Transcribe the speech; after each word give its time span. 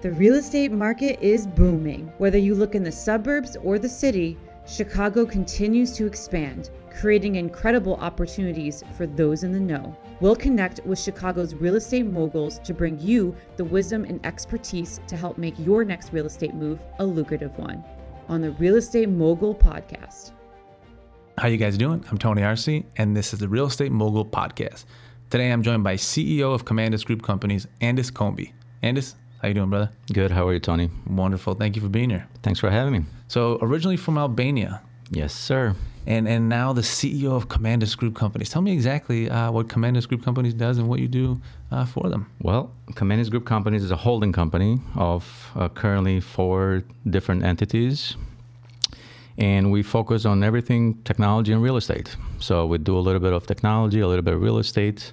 The 0.00 0.12
real 0.12 0.36
estate 0.36 0.72
market 0.72 1.20
is 1.20 1.46
booming. 1.46 2.10
Whether 2.16 2.38
you 2.38 2.54
look 2.54 2.74
in 2.74 2.82
the 2.82 2.90
suburbs 2.90 3.58
or 3.62 3.78
the 3.78 3.90
city, 3.90 4.38
Chicago 4.66 5.26
continues 5.26 5.92
to 5.92 6.06
expand, 6.06 6.70
creating 6.98 7.36
incredible 7.36 7.96
opportunities 7.96 8.82
for 8.96 9.06
those 9.06 9.44
in 9.44 9.52
the 9.52 9.60
know. 9.60 9.94
We'll 10.20 10.36
connect 10.36 10.80
with 10.86 10.98
Chicago's 10.98 11.54
real 11.54 11.74
estate 11.74 12.06
moguls 12.06 12.60
to 12.60 12.72
bring 12.72 12.98
you 12.98 13.36
the 13.58 13.64
wisdom 13.64 14.04
and 14.04 14.24
expertise 14.24 15.02
to 15.06 15.18
help 15.18 15.36
make 15.36 15.58
your 15.58 15.84
next 15.84 16.14
real 16.14 16.24
estate 16.24 16.54
move 16.54 16.80
a 16.98 17.04
lucrative 17.04 17.58
one 17.58 17.84
on 18.26 18.40
the 18.40 18.52
Real 18.52 18.76
Estate 18.76 19.10
Mogul 19.10 19.54
podcast. 19.54 20.32
How 21.36 21.48
you 21.48 21.58
guys 21.58 21.76
doing? 21.76 22.02
I'm 22.10 22.16
Tony 22.16 22.42
Arce, 22.42 22.82
and 22.96 23.14
this 23.14 23.34
is 23.34 23.40
the 23.40 23.48
Real 23.48 23.66
Estate 23.66 23.92
Mogul 23.92 24.24
podcast. 24.24 24.86
Today 25.28 25.50
I'm 25.50 25.62
joined 25.62 25.84
by 25.84 25.96
CEO 25.96 26.54
of 26.54 26.64
Commandus 26.64 27.04
Group 27.04 27.22
Companies, 27.22 27.66
Andis 27.82 28.10
Combi. 28.10 28.52
Andis, 28.82 29.14
how 29.40 29.48
you 29.48 29.54
doing, 29.54 29.70
brother? 29.70 29.90
Good. 30.12 30.30
How 30.30 30.46
are 30.48 30.52
you, 30.52 30.60
Tony? 30.60 30.90
Wonderful. 31.06 31.54
Thank 31.54 31.76
you 31.76 31.82
for 31.82 31.88
being 31.88 32.10
here. 32.10 32.26
Thanks 32.42 32.60
for 32.60 32.70
having 32.70 32.92
me. 32.92 33.04
So 33.28 33.58
originally 33.62 33.96
from 33.96 34.18
Albania, 34.18 34.82
Yes, 35.10 35.32
sir. 35.32 35.74
and 36.06 36.28
and 36.28 36.48
now 36.48 36.72
the 36.72 36.82
CEO 36.82 37.32
of 37.32 37.48
Commandus 37.48 37.94
Group 37.96 38.14
Companies. 38.14 38.50
Tell 38.50 38.62
me 38.62 38.72
exactly 38.72 39.28
uh, 39.30 39.50
what 39.50 39.68
Commandus 39.68 40.06
Group 40.06 40.22
Companies 40.24 40.54
does 40.54 40.78
and 40.78 40.88
what 40.88 41.00
you 41.00 41.08
do 41.08 41.40
uh, 41.72 41.84
for 41.86 42.08
them. 42.08 42.26
Well, 42.42 42.70
Commandus 42.94 43.28
Group 43.28 43.44
Companies 43.46 43.82
is 43.82 43.90
a 43.90 43.96
holding 43.96 44.32
company 44.32 44.78
of 44.94 45.22
uh, 45.56 45.68
currently 45.68 46.20
four 46.20 46.82
different 47.08 47.42
entities. 47.44 48.16
And 49.38 49.72
we 49.72 49.82
focus 49.82 50.26
on 50.26 50.44
everything 50.44 51.00
technology 51.04 51.52
and 51.52 51.62
real 51.62 51.76
estate. 51.78 52.14
So 52.40 52.66
we 52.66 52.76
do 52.78 52.98
a 52.98 53.00
little 53.00 53.20
bit 53.20 53.32
of 53.32 53.46
technology, 53.46 54.00
a 54.00 54.06
little 54.06 54.22
bit 54.24 54.34
of 54.34 54.42
real 54.42 54.58
estate. 54.58 55.12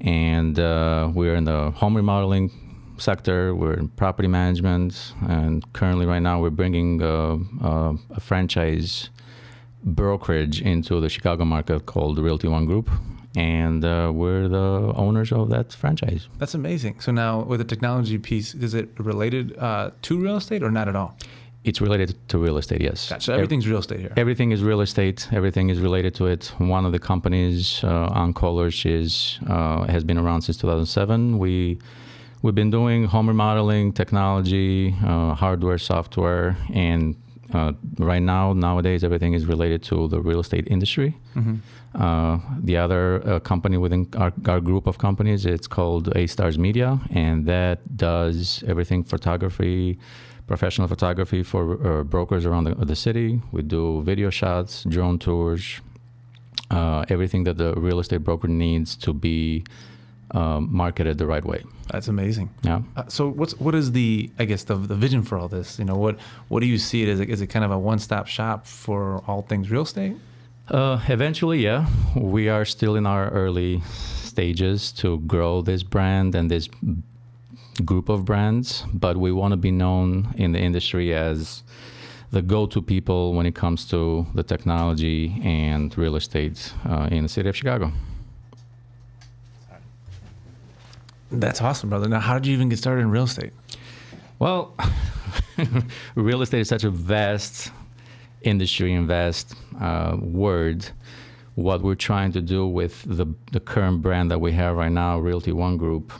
And 0.00 0.58
uh, 0.58 1.10
we're 1.14 1.36
in 1.36 1.44
the 1.44 1.70
home 1.70 1.94
remodeling 1.96 2.50
sector, 2.98 3.54
we're 3.54 3.74
in 3.74 3.88
property 3.88 4.28
management. 4.28 5.12
And 5.28 5.70
currently, 5.72 6.06
right 6.06 6.20
now, 6.22 6.40
we're 6.40 6.50
bringing 6.50 7.02
uh, 7.02 7.38
uh, 7.62 7.94
a 8.10 8.20
franchise 8.20 9.10
brokerage 9.82 10.62
into 10.62 11.00
the 11.00 11.08
Chicago 11.08 11.44
market 11.44 11.86
called 11.86 12.18
Realty 12.18 12.48
One 12.48 12.66
Group. 12.66 12.90
And 13.36 13.84
uh, 13.84 14.12
we're 14.14 14.46
the 14.46 14.92
owners 14.94 15.32
of 15.32 15.50
that 15.50 15.72
franchise. 15.72 16.28
That's 16.38 16.54
amazing. 16.54 17.00
So 17.00 17.10
now 17.10 17.42
with 17.42 17.58
the 17.58 17.64
technology 17.64 18.16
piece, 18.16 18.54
is 18.54 18.74
it 18.74 18.88
related 18.98 19.58
uh, 19.58 19.90
to 20.02 20.20
real 20.20 20.36
estate 20.36 20.62
or 20.62 20.70
not 20.70 20.88
at 20.88 20.94
all? 20.94 21.16
It's 21.64 21.80
related 21.80 22.16
to 22.28 22.38
real 22.38 22.58
estate, 22.58 22.82
yes. 22.82 23.08
Gotcha. 23.08 23.24
So 23.24 23.32
everything's 23.32 23.66
real 23.66 23.78
estate 23.78 24.00
here. 24.00 24.12
Everything 24.18 24.52
is 24.52 24.62
real 24.62 24.82
estate. 24.82 25.26
Everything 25.32 25.70
is 25.70 25.80
related 25.80 26.14
to 26.16 26.26
it. 26.26 26.52
One 26.58 26.84
of 26.84 26.92
the 26.92 26.98
companies, 26.98 27.82
uh, 27.82 28.10
OnCallers, 28.10 28.84
is 28.84 29.38
uh, 29.48 29.84
has 29.84 30.04
been 30.04 30.18
around 30.18 30.42
since 30.42 30.58
2007. 30.58 31.38
We 31.38 31.78
we've 32.44 32.54
been 32.54 32.70
doing 32.70 33.06
home 33.06 33.26
remodeling, 33.26 33.90
technology, 33.90 34.94
uh, 35.02 35.32
hardware, 35.32 35.78
software, 35.78 36.58
and 36.74 37.16
uh, 37.54 37.72
right 37.98 38.22
now 38.22 38.52
nowadays 38.52 39.02
everything 39.02 39.32
is 39.32 39.46
related 39.46 39.82
to 39.82 40.08
the 40.08 40.20
real 40.20 40.40
estate 40.40 40.66
industry. 40.76 41.10
Mhm. 41.34 41.56
Uh, 41.94 42.38
the 42.68 42.76
other 42.76 43.04
uh, 43.26 43.40
company 43.40 43.78
within 43.78 44.06
our, 44.22 44.32
our 44.52 44.60
group 44.60 44.86
of 44.86 44.98
companies, 44.98 45.46
it's 45.46 45.66
called 45.66 46.14
A 46.16 46.26
Stars 46.26 46.58
Media, 46.58 47.00
and 47.10 47.46
that 47.46 47.78
does 47.96 48.62
everything 48.66 49.04
photography, 49.04 49.98
professional 50.46 50.86
photography 50.94 51.42
for 51.42 51.62
uh, 51.62 52.02
brokers 52.02 52.44
around 52.44 52.64
the, 52.64 52.74
the 52.74 52.96
city. 52.96 53.40
We 53.52 53.62
do 53.62 54.02
video 54.02 54.28
shots, 54.28 54.84
drone 54.84 55.18
tours, 55.18 55.80
uh, 56.70 57.04
everything 57.08 57.44
that 57.44 57.56
the 57.56 57.72
real 57.74 58.00
estate 58.00 58.22
broker 58.28 58.48
needs 58.48 58.96
to 58.96 59.14
be 59.14 59.64
um, 60.30 60.68
marketed 60.70 61.18
the 61.18 61.26
right 61.26 61.44
way. 61.44 61.62
That's 61.90 62.08
amazing. 62.08 62.50
Yeah. 62.62 62.82
Uh, 62.96 63.04
so 63.08 63.28
what's 63.28 63.58
what 63.60 63.74
is 63.74 63.92
the 63.92 64.30
I 64.38 64.44
guess 64.44 64.64
the 64.64 64.74
the 64.74 64.94
vision 64.94 65.22
for 65.22 65.38
all 65.38 65.48
this? 65.48 65.78
You 65.78 65.84
know 65.84 65.96
what 65.96 66.18
what 66.48 66.60
do 66.60 66.66
you 66.66 66.78
see 66.78 67.02
it 67.02 67.08
as? 67.08 67.20
Is 67.20 67.40
it 67.40 67.48
kind 67.48 67.64
of 67.64 67.70
a 67.70 67.78
one 67.78 67.98
stop 67.98 68.26
shop 68.26 68.66
for 68.66 69.22
all 69.26 69.42
things 69.42 69.70
real 69.70 69.82
estate? 69.82 70.16
Uh, 70.68 70.98
eventually, 71.08 71.60
yeah. 71.60 71.86
We 72.16 72.48
are 72.48 72.64
still 72.64 72.96
in 72.96 73.06
our 73.06 73.28
early 73.30 73.82
stages 73.82 74.92
to 74.92 75.18
grow 75.20 75.60
this 75.60 75.82
brand 75.82 76.34
and 76.34 76.50
this 76.50 76.68
group 77.84 78.08
of 78.08 78.24
brands, 78.24 78.84
but 78.92 79.16
we 79.16 79.30
want 79.30 79.52
to 79.52 79.56
be 79.56 79.70
known 79.70 80.34
in 80.36 80.52
the 80.52 80.58
industry 80.58 81.12
as 81.12 81.62
the 82.30 82.42
go-to 82.42 82.80
people 82.80 83.34
when 83.34 83.46
it 83.46 83.54
comes 83.54 83.84
to 83.86 84.26
the 84.34 84.42
technology 84.42 85.40
and 85.44 85.96
real 85.96 86.16
estate 86.16 86.72
uh, 86.84 87.08
in 87.10 87.22
the 87.24 87.28
city 87.28 87.48
of 87.48 87.56
Chicago. 87.56 87.92
That's 91.40 91.60
awesome, 91.60 91.90
brother. 91.90 92.08
Now, 92.08 92.20
how 92.20 92.34
did 92.34 92.46
you 92.46 92.54
even 92.54 92.68
get 92.68 92.78
started 92.78 93.02
in 93.02 93.10
real 93.10 93.24
estate? 93.24 93.52
Well, 94.38 94.76
real 96.14 96.42
estate 96.42 96.60
is 96.60 96.68
such 96.68 96.84
a 96.84 96.90
vast 96.90 97.70
industry 98.42 98.94
and 98.94 99.08
vast 99.08 99.54
uh, 99.80 100.16
word. 100.20 100.86
What 101.56 101.82
we're 101.82 101.94
trying 101.94 102.32
to 102.32 102.40
do 102.40 102.66
with 102.66 103.02
the, 103.04 103.26
the 103.52 103.60
current 103.60 104.02
brand 104.02 104.30
that 104.30 104.40
we 104.40 104.52
have 104.52 104.76
right 104.76 104.90
now, 104.92 105.18
Realty 105.18 105.52
One 105.52 105.76
Group, 105.76 106.12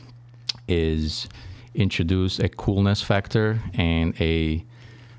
is 0.69 1.29
introduce 1.75 2.39
a 2.39 2.49
coolness 2.49 3.03
factor 3.03 3.61
and 3.75 4.19
a 4.21 4.65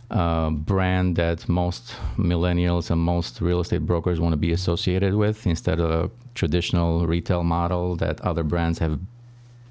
uh, 0.10 0.50
brand 0.52 1.16
that 1.18 1.48
most 1.50 1.96
millennials 2.18 2.90
and 2.90 3.02
most 3.02 3.42
real 3.42 3.60
estate 3.60 3.86
brokers 3.86 4.20
want 4.20 4.34
to 4.34 4.38
be 4.38 4.52
associated 4.52 5.16
with 5.16 5.46
instead 5.48 5.80
of 5.80 5.92
a 5.92 6.12
traditional 6.34 7.08
retail 7.08 7.44
model 7.44 7.96
that 7.98 8.22
other 8.22 8.44
brands 8.44 8.80
have 8.80 9.00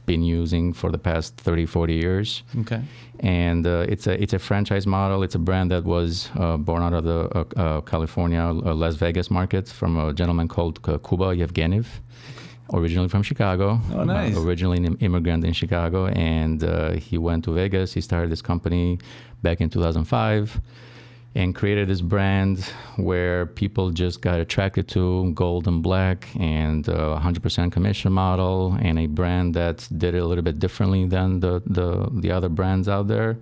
been 0.07 0.23
using 0.23 0.73
for 0.75 0.91
the 0.91 0.99
past 0.99 1.37
30 1.37 1.67
40 1.67 1.95
years 1.95 2.43
Okay. 2.61 2.83
and 3.21 3.67
uh, 3.67 3.87
it's 3.89 4.07
a 4.07 4.23
it's 4.23 4.35
a 4.35 4.39
franchise 4.39 4.87
model. 4.87 5.23
It's 5.23 5.35
a 5.35 5.39
brand 5.39 5.71
that 5.71 5.85
was 5.85 6.29
uh, 6.37 6.57
born 6.59 6.83
out 6.83 6.93
of 6.93 7.05
the 7.05 7.21
uh, 7.35 7.45
uh, 7.57 7.81
California, 7.83 8.41
uh, 8.43 8.75
Las 8.75 8.97
Vegas 8.97 9.31
market 9.31 9.69
from 9.69 9.97
a 9.99 10.13
gentleman 10.13 10.49
called 10.49 10.83
Kuba 10.83 11.35
Jewgieniew, 11.37 11.85
originally 12.73 13.09
from 13.09 13.23
Chicago. 13.23 13.81
Oh, 13.95 14.05
nice. 14.05 14.37
Uh, 14.37 14.43
originally 14.43 14.79
an 14.85 14.97
immigrant 15.01 15.45
in 15.45 15.53
Chicago, 15.53 16.07
and 16.09 16.63
uh, 16.65 16.93
he 16.93 17.17
went 17.19 17.45
to 17.45 17.53
Vegas. 17.55 17.95
He 17.95 18.01
started 18.01 18.31
this 18.31 18.43
company 18.43 18.99
back 19.43 19.61
in 19.61 19.69
2005. 19.71 20.61
And 21.37 21.53
created 21.53 21.89
this 21.89 22.01
brand 22.01 22.61
where 22.95 23.47
people 23.47 23.91
just 23.91 24.21
got 24.21 24.39
attracted 24.39 24.87
to 24.89 25.33
gold 25.33 25.67
and 25.67 25.83
black 25.83 26.29
and 26.39 26.89
uh, 26.89 27.19
100% 27.21 27.73
commission 27.73 28.13
model 28.13 28.77
and 28.81 29.01
a 29.01 29.07
brand 29.07 29.55
that 29.55 29.89
did 29.99 30.15
it 30.15 30.19
a 30.19 30.25
little 30.25 30.45
bit 30.45 30.61
differently 30.61 31.07
than 31.07 31.41
the, 31.41 31.61
the, 31.67 32.09
the 32.21 32.31
other 32.31 32.49
brands 32.49 32.89
out 32.89 33.09
there. 33.09 33.37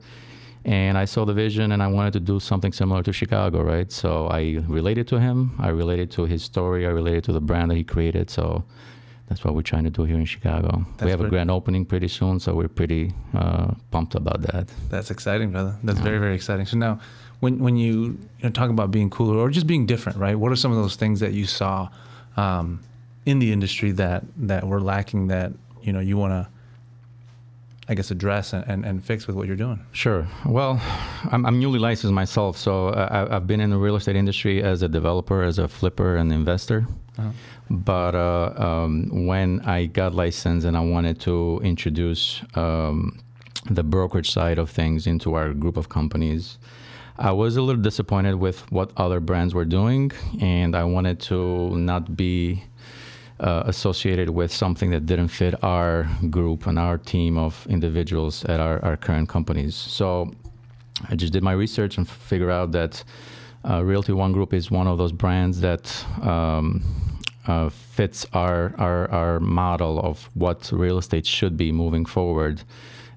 And 0.64 0.96
I 0.96 1.04
saw 1.04 1.26
the 1.26 1.34
vision 1.34 1.72
and 1.72 1.82
I 1.82 1.88
wanted 1.88 2.14
to 2.14 2.20
do 2.20 2.40
something 2.40 2.72
similar 2.72 3.02
to 3.02 3.12
Chicago, 3.12 3.62
right? 3.62 3.92
So 3.92 4.28
I 4.28 4.62
related 4.68 5.06
to 5.08 5.20
him. 5.20 5.54
I 5.58 5.68
related 5.68 6.10
to 6.12 6.24
his 6.24 6.42
story. 6.42 6.86
I 6.86 6.90
related 6.90 7.24
to 7.24 7.32
the 7.32 7.40
brand 7.40 7.70
that 7.72 7.76
he 7.76 7.84
created. 7.84 8.30
So 8.30 8.64
that's 9.32 9.44
what 9.44 9.54
we're 9.54 9.62
trying 9.62 9.84
to 9.84 9.90
do 9.90 10.04
here 10.04 10.16
in 10.18 10.26
Chicago. 10.26 10.84
That's 10.98 11.04
we 11.04 11.10
have 11.10 11.22
a 11.22 11.28
grand 11.28 11.50
opening 11.50 11.86
pretty 11.86 12.08
soon, 12.08 12.38
so 12.38 12.54
we're 12.54 12.68
pretty 12.68 13.14
uh, 13.34 13.72
pumped 13.90 14.14
about 14.14 14.42
that. 14.42 14.68
That's 14.90 15.10
exciting, 15.10 15.52
brother. 15.52 15.74
That's 15.82 16.00
very 16.00 16.18
very 16.18 16.34
exciting. 16.34 16.66
So 16.66 16.76
now, 16.76 17.00
when 17.42 17.58
when 17.58 17.76
you 17.76 17.92
you 18.38 18.44
know 18.44 18.50
talk 18.50 18.70
about 18.70 18.92
being 18.92 19.10
cooler 19.10 19.36
or 19.36 19.50
just 19.50 19.66
being 19.66 19.84
different, 19.84 20.16
right? 20.16 20.38
What 20.38 20.52
are 20.52 20.56
some 20.56 20.70
of 20.70 20.78
those 20.78 20.94
things 20.94 21.18
that 21.18 21.32
you 21.32 21.44
saw 21.44 21.88
um, 22.36 22.80
in 23.26 23.40
the 23.40 23.52
industry 23.52 23.90
that 23.92 24.22
that 24.36 24.64
were 24.64 24.80
lacking 24.80 25.26
that 25.26 25.52
you 25.82 25.92
know 25.92 25.98
you 25.98 26.16
want 26.16 26.32
to, 26.34 26.48
I 27.88 27.94
guess, 27.94 28.12
address 28.12 28.52
and, 28.52 28.64
and, 28.68 28.86
and 28.86 29.04
fix 29.04 29.26
with 29.26 29.34
what 29.34 29.48
you're 29.48 29.56
doing? 29.56 29.84
Sure. 29.90 30.24
Well, 30.46 30.80
I'm, 31.32 31.44
I'm 31.44 31.58
newly 31.58 31.80
licensed 31.80 32.14
myself, 32.14 32.56
so 32.56 32.90
I, 32.90 33.34
I've 33.34 33.48
been 33.48 33.60
in 33.60 33.70
the 33.70 33.76
real 33.76 33.96
estate 33.96 34.14
industry 34.14 34.62
as 34.62 34.82
a 34.82 34.88
developer, 34.88 35.42
as 35.42 35.58
a 35.58 35.66
flipper, 35.66 36.14
and 36.14 36.32
investor. 36.32 36.86
Uh-huh. 37.18 37.32
But 37.70 38.14
uh, 38.14 38.52
um, 38.56 39.26
when 39.26 39.60
I 39.62 39.86
got 39.86 40.14
licensed 40.14 40.64
and 40.64 40.76
I 40.76 40.80
wanted 40.80 41.18
to 41.22 41.60
introduce 41.64 42.40
um, 42.54 43.18
the 43.68 43.82
brokerage 43.82 44.30
side 44.30 44.58
of 44.58 44.70
things 44.70 45.08
into 45.08 45.34
our 45.34 45.52
group 45.52 45.76
of 45.76 45.88
companies, 45.88 46.58
I 47.22 47.30
was 47.30 47.56
a 47.56 47.62
little 47.62 47.80
disappointed 47.80 48.34
with 48.34 48.68
what 48.72 48.90
other 48.96 49.20
brands 49.20 49.54
were 49.54 49.64
doing, 49.64 50.10
and 50.40 50.74
I 50.74 50.82
wanted 50.82 51.20
to 51.20 51.70
not 51.76 52.16
be 52.16 52.64
uh, 53.38 53.62
associated 53.66 54.30
with 54.30 54.52
something 54.52 54.90
that 54.90 55.06
didn't 55.06 55.28
fit 55.28 55.54
our 55.62 56.08
group 56.30 56.66
and 56.66 56.80
our 56.80 56.98
team 56.98 57.38
of 57.38 57.64
individuals 57.70 58.44
at 58.46 58.58
our, 58.58 58.84
our 58.84 58.96
current 58.96 59.28
companies. 59.28 59.76
So 59.76 60.32
I 61.08 61.14
just 61.14 61.32
did 61.32 61.44
my 61.44 61.52
research 61.52 61.96
and 61.96 62.08
figured 62.08 62.50
out 62.50 62.72
that 62.72 63.04
uh, 63.64 63.84
Realty 63.84 64.12
One 64.12 64.32
Group 64.32 64.52
is 64.52 64.72
one 64.72 64.88
of 64.88 64.98
those 64.98 65.12
brands 65.12 65.60
that 65.60 66.04
um, 66.22 66.82
uh, 67.46 67.68
fits 67.68 68.26
our, 68.32 68.74
our 68.78 69.10
our 69.10 69.40
model 69.40 69.98
of 70.00 70.28
what 70.34 70.70
real 70.72 70.98
estate 70.98 71.26
should 71.26 71.56
be 71.56 71.72
moving 71.72 72.04
forward. 72.04 72.62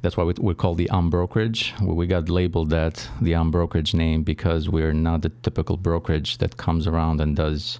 That's 0.01 0.17
why 0.17 0.23
we, 0.23 0.33
we 0.39 0.53
call 0.53 0.75
the 0.75 0.89
um 0.89 1.09
brokerage. 1.09 1.73
We 1.81 2.07
got 2.07 2.29
labeled 2.29 2.69
that 2.71 3.07
the 3.21 3.35
um 3.35 3.51
brokerage 3.51 3.93
name 3.93 4.23
because 4.23 4.69
we're 4.69 4.93
not 4.93 5.21
the 5.21 5.29
typical 5.29 5.77
brokerage 5.77 6.37
that 6.39 6.57
comes 6.57 6.87
around 6.87 7.21
and 7.21 7.35
does, 7.35 7.79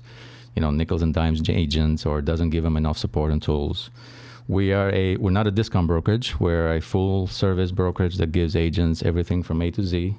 you 0.56 0.62
know, 0.62 0.72
nickels 0.72 1.02
and 1.02 1.14
dimes 1.14 1.48
agents 1.50 2.06
or 2.06 2.22
doesn't 2.22 2.52
give 2.52 2.64
them 2.64 2.78
enough 2.78 2.98
support 2.98 3.32
and 3.32 3.42
tools. 3.42 3.90
We 4.48 4.74
are 4.74 4.92
a 4.94 5.18
we're 5.18 5.32
not 5.32 5.48
a 5.48 5.52
discount 5.52 5.88
brokerage. 5.88 6.40
We're 6.40 6.76
a 6.76 6.82
full 6.82 7.28
service 7.28 7.72
brokerage 7.72 8.18
that 8.18 8.32
gives 8.32 8.56
agents 8.56 9.02
everything 9.04 9.42
from 9.44 9.62
A 9.62 9.72
to 9.72 9.84
Z 9.84 10.16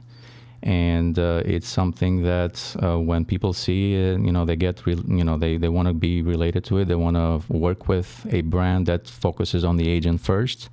and 0.63 1.19
uh, 1.19 1.43
it's 1.45 1.69
something 1.69 2.23
that 2.23 2.75
uh, 2.83 2.99
when 2.99 3.25
people 3.25 3.53
see 3.53 3.95
it, 3.95 4.21
you 4.21 4.33
know 4.33 4.45
they 4.45 4.57
get 4.57 4.85
re- 4.87 5.03
you 5.07 5.25
know 5.25 5.37
they, 5.37 5.57
they 5.57 5.69
want 5.69 5.89
to 5.89 5.95
be 5.95 6.23
related 6.23 6.65
to 6.65 6.79
it. 6.79 6.89
They 6.89 6.95
want 6.95 7.17
to 7.17 7.43
work 7.53 7.89
with 7.89 8.27
a 8.31 8.41
brand 8.43 8.87
that 8.87 9.09
focuses 9.09 9.65
on 9.65 9.77
the 9.77 9.89
agent 9.89 10.21
first. 10.21 10.69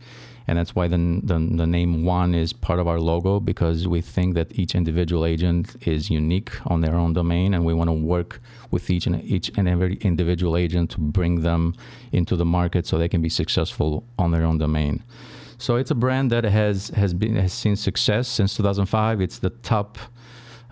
And 0.45 0.57
that's 0.57 0.75
why 0.75 0.89
the, 0.89 0.97
the, 1.23 1.35
the 1.35 1.65
name 1.65 2.03
one 2.03 2.35
is 2.35 2.51
part 2.51 2.79
of 2.79 2.87
our 2.87 2.99
logo 2.99 3.39
because 3.39 3.87
we 3.87 4.01
think 4.01 4.35
that 4.35 4.59
each 4.59 4.75
individual 4.75 5.25
agent 5.25 5.75
is 5.87 6.09
unique 6.09 6.51
on 6.69 6.81
their 6.81 6.95
own 6.95 7.13
domain 7.13 7.53
and 7.53 7.63
we 7.63 7.73
want 7.73 7.87
to 7.87 7.93
work 7.93 8.41
with 8.69 8.89
each 8.89 9.07
and 9.07 9.23
each 9.23 9.51
and 9.55 9.69
every 9.69 9.95
individual 10.01 10.57
agent 10.57 10.89
to 10.91 10.99
bring 10.99 11.41
them 11.41 11.73
into 12.11 12.35
the 12.35 12.43
market 12.43 12.85
so 12.85 12.97
they 12.97 13.07
can 13.07 13.21
be 13.21 13.29
successful 13.29 14.03
on 14.19 14.31
their 14.31 14.43
own 14.43 14.57
domain 14.57 15.01
so 15.63 15.77
it's 15.77 15.91
a 15.91 15.95
brand 15.95 16.29
that 16.33 16.43
has 16.43 16.89
has 16.89 17.13
been 17.13 17.37
has 17.37 17.53
seen 17.53 17.77
success 17.77 18.27
since 18.27 18.53
2005. 18.57 19.21
It's 19.21 19.39
the 19.39 19.49
top, 19.49 19.97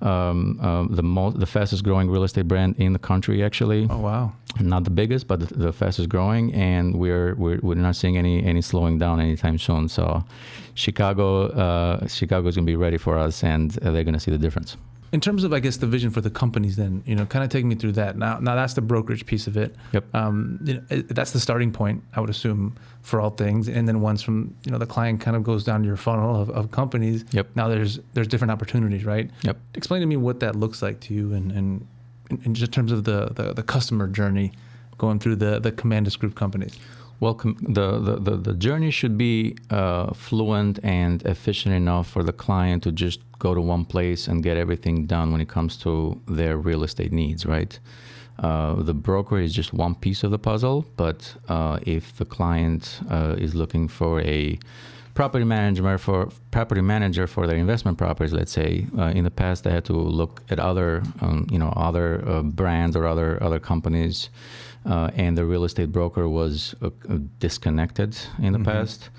um, 0.02 0.60
uh, 0.62 0.86
the 0.90 1.02
most, 1.02 1.40
the 1.40 1.46
fastest 1.46 1.86
growing 1.86 2.10
real 2.10 2.26
estate 2.26 2.50
brand 2.50 2.76
in 2.78 2.92
the 2.92 3.00
country. 3.00 3.42
Actually, 3.42 3.88
oh 3.90 4.00
wow, 4.00 4.34
not 4.60 4.84
the 4.84 4.90
biggest, 4.90 5.30
but 5.30 5.40
the, 5.40 5.46
the 5.68 5.72
fastest 5.72 6.10
growing, 6.10 6.54
and 6.54 7.00
we're, 7.00 7.36
we're 7.36 7.60
we're 7.62 7.76
not 7.76 7.96
seeing 7.96 8.18
any 8.18 8.44
any 8.44 8.62
slowing 8.62 8.98
down 8.98 9.22
anytime 9.22 9.58
soon. 9.58 9.88
So, 9.88 10.26
Chicago, 10.74 11.46
uh, 11.46 12.06
Chicago 12.10 12.50
is 12.50 12.56
going 12.56 12.66
to 12.66 12.72
be 12.72 12.76
ready 12.76 12.98
for 12.98 13.18
us, 13.18 13.46
and 13.46 13.72
they're 13.72 14.04
going 14.04 14.20
to 14.20 14.20
see 14.20 14.32
the 14.32 14.38
difference 14.38 14.76
in 15.14 15.20
terms 15.20 15.44
of, 15.44 15.52
I 15.52 15.60
guess, 15.60 15.78
the 15.78 15.88
vision 15.88 16.10
for 16.10 16.22
the 16.22 16.30
companies, 16.30 16.78
then 16.78 17.04
you 17.06 17.16
know, 17.16 17.26
kind 17.26 17.44
of 17.44 17.50
take 17.50 17.66
me 17.66 17.76
through 17.76 17.94
that. 17.94 18.18
Now, 18.18 18.40
now 18.40 18.56
that's 18.56 18.74
the 18.74 18.82
brokerage 18.82 19.26
piece 19.26 19.46
of 19.46 19.58
it. 19.58 19.76
Yep. 19.92 20.16
Um, 20.16 20.60
you 20.64 20.76
know, 20.76 20.82
that's 21.10 21.32
the 21.32 21.40
starting 21.40 21.72
point, 21.72 22.04
I 22.16 22.22
would 22.22 22.30
assume, 22.30 22.76
for 23.02 23.20
all 23.20 23.32
things. 23.32 23.68
And 23.68 23.88
then 23.88 24.00
once 24.02 24.22
from 24.22 24.56
you 24.66 24.72
know 24.72 24.78
the 24.78 24.86
client 24.86 25.20
kind 25.20 25.36
of 25.36 25.44
goes 25.44 25.64
down 25.64 25.84
your 25.84 25.98
funnel 25.98 26.42
of, 26.42 26.50
of 26.52 26.72
companies. 26.72 27.26
Yep. 27.32 27.50
Now 27.56 27.68
there's 27.68 28.00
there's 28.14 28.28
different 28.28 28.52
opportunities, 28.52 29.06
right? 29.06 29.30
Yep. 29.44 29.58
Explain 29.76 30.02
to 30.02 30.08
me 30.08 30.18
what 30.18 30.40
that 30.40 30.56
looks 30.56 30.82
like 30.82 31.00
to 31.02 31.14
you, 31.14 31.34
and 31.34 31.52
and 31.52 31.88
in 32.46 32.54
just 32.54 32.72
terms 32.72 32.92
of 32.92 33.04
the, 33.04 33.32
the 33.34 33.54
the 33.54 33.64
customer 33.64 34.08
journey, 34.08 34.54
going 34.98 35.20
through 35.20 35.36
the 35.36 35.60
the 35.60 35.72
Commandus 35.72 36.16
Group 36.16 36.36
companies. 36.36 36.78
Well, 37.22 37.36
the, 37.36 38.00
the, 38.00 38.16
the, 38.20 38.36
the, 38.36 38.54
journey 38.56 38.90
should 38.90 39.16
be 39.16 39.56
uh, 39.70 40.12
fluent 40.12 40.80
and 40.84 41.22
efficient 41.22 41.76
enough 41.76 42.10
for 42.10 42.24
the 42.24 42.34
client 42.34 42.82
to 42.82 42.92
just 42.92 43.20
go 43.38 43.54
to 43.54 43.62
one 43.62 43.86
place 43.86 44.28
and 44.28 44.42
get 44.42 44.58
everything 44.58 45.06
done 45.06 45.32
when 45.32 45.40
it 45.40 45.48
comes 45.48 45.78
to 45.78 46.20
their 46.28 46.58
real 46.58 46.84
estate 46.84 47.12
needs, 47.12 47.46
right? 47.46 47.80
Uh, 48.40 48.74
the 48.82 48.96
broker 48.96 49.38
is 49.38 49.54
just 49.54 49.72
one 49.72 49.94
piece 49.94 50.24
of 50.24 50.32
the 50.32 50.40
puzzle, 50.40 50.84
but 50.98 51.36
uh, 51.48 51.78
if 51.84 52.16
the 52.16 52.26
client 52.26 53.00
uh, 53.08 53.36
is 53.38 53.54
looking 53.54 53.88
for 53.88 54.20
a 54.22 54.58
property 55.14 55.46
manager 55.46 55.98
for 56.00 56.30
property 56.50 56.82
manager 56.82 57.28
for 57.28 57.46
their 57.46 57.58
investment 57.58 58.00
properties, 58.00 58.34
let's 58.34 58.52
say, 58.52 58.88
uh, 58.98 59.12
in 59.14 59.26
the 59.26 59.30
past 59.30 59.64
they 59.64 59.70
had 59.70 59.86
to 59.86 59.94
look 59.94 60.42
at 60.50 60.60
other, 60.60 61.04
um, 61.20 61.46
you 61.52 61.60
know, 61.60 61.72
other 61.76 62.28
uh, 62.28 62.42
brands 62.42 62.96
or 62.96 63.06
other 63.06 63.42
other 63.44 63.60
companies 63.60 64.30
uh, 64.86 65.12
and 65.16 65.38
the 65.38 65.46
real 65.46 65.64
estate 65.64 65.92
broker 65.92 66.28
was 66.28 66.76
uh, 66.82 66.90
disconnected 67.40 68.18
in 68.40 68.54
the 68.54 68.60
mm-hmm. 68.60 68.66
past. 68.66 69.10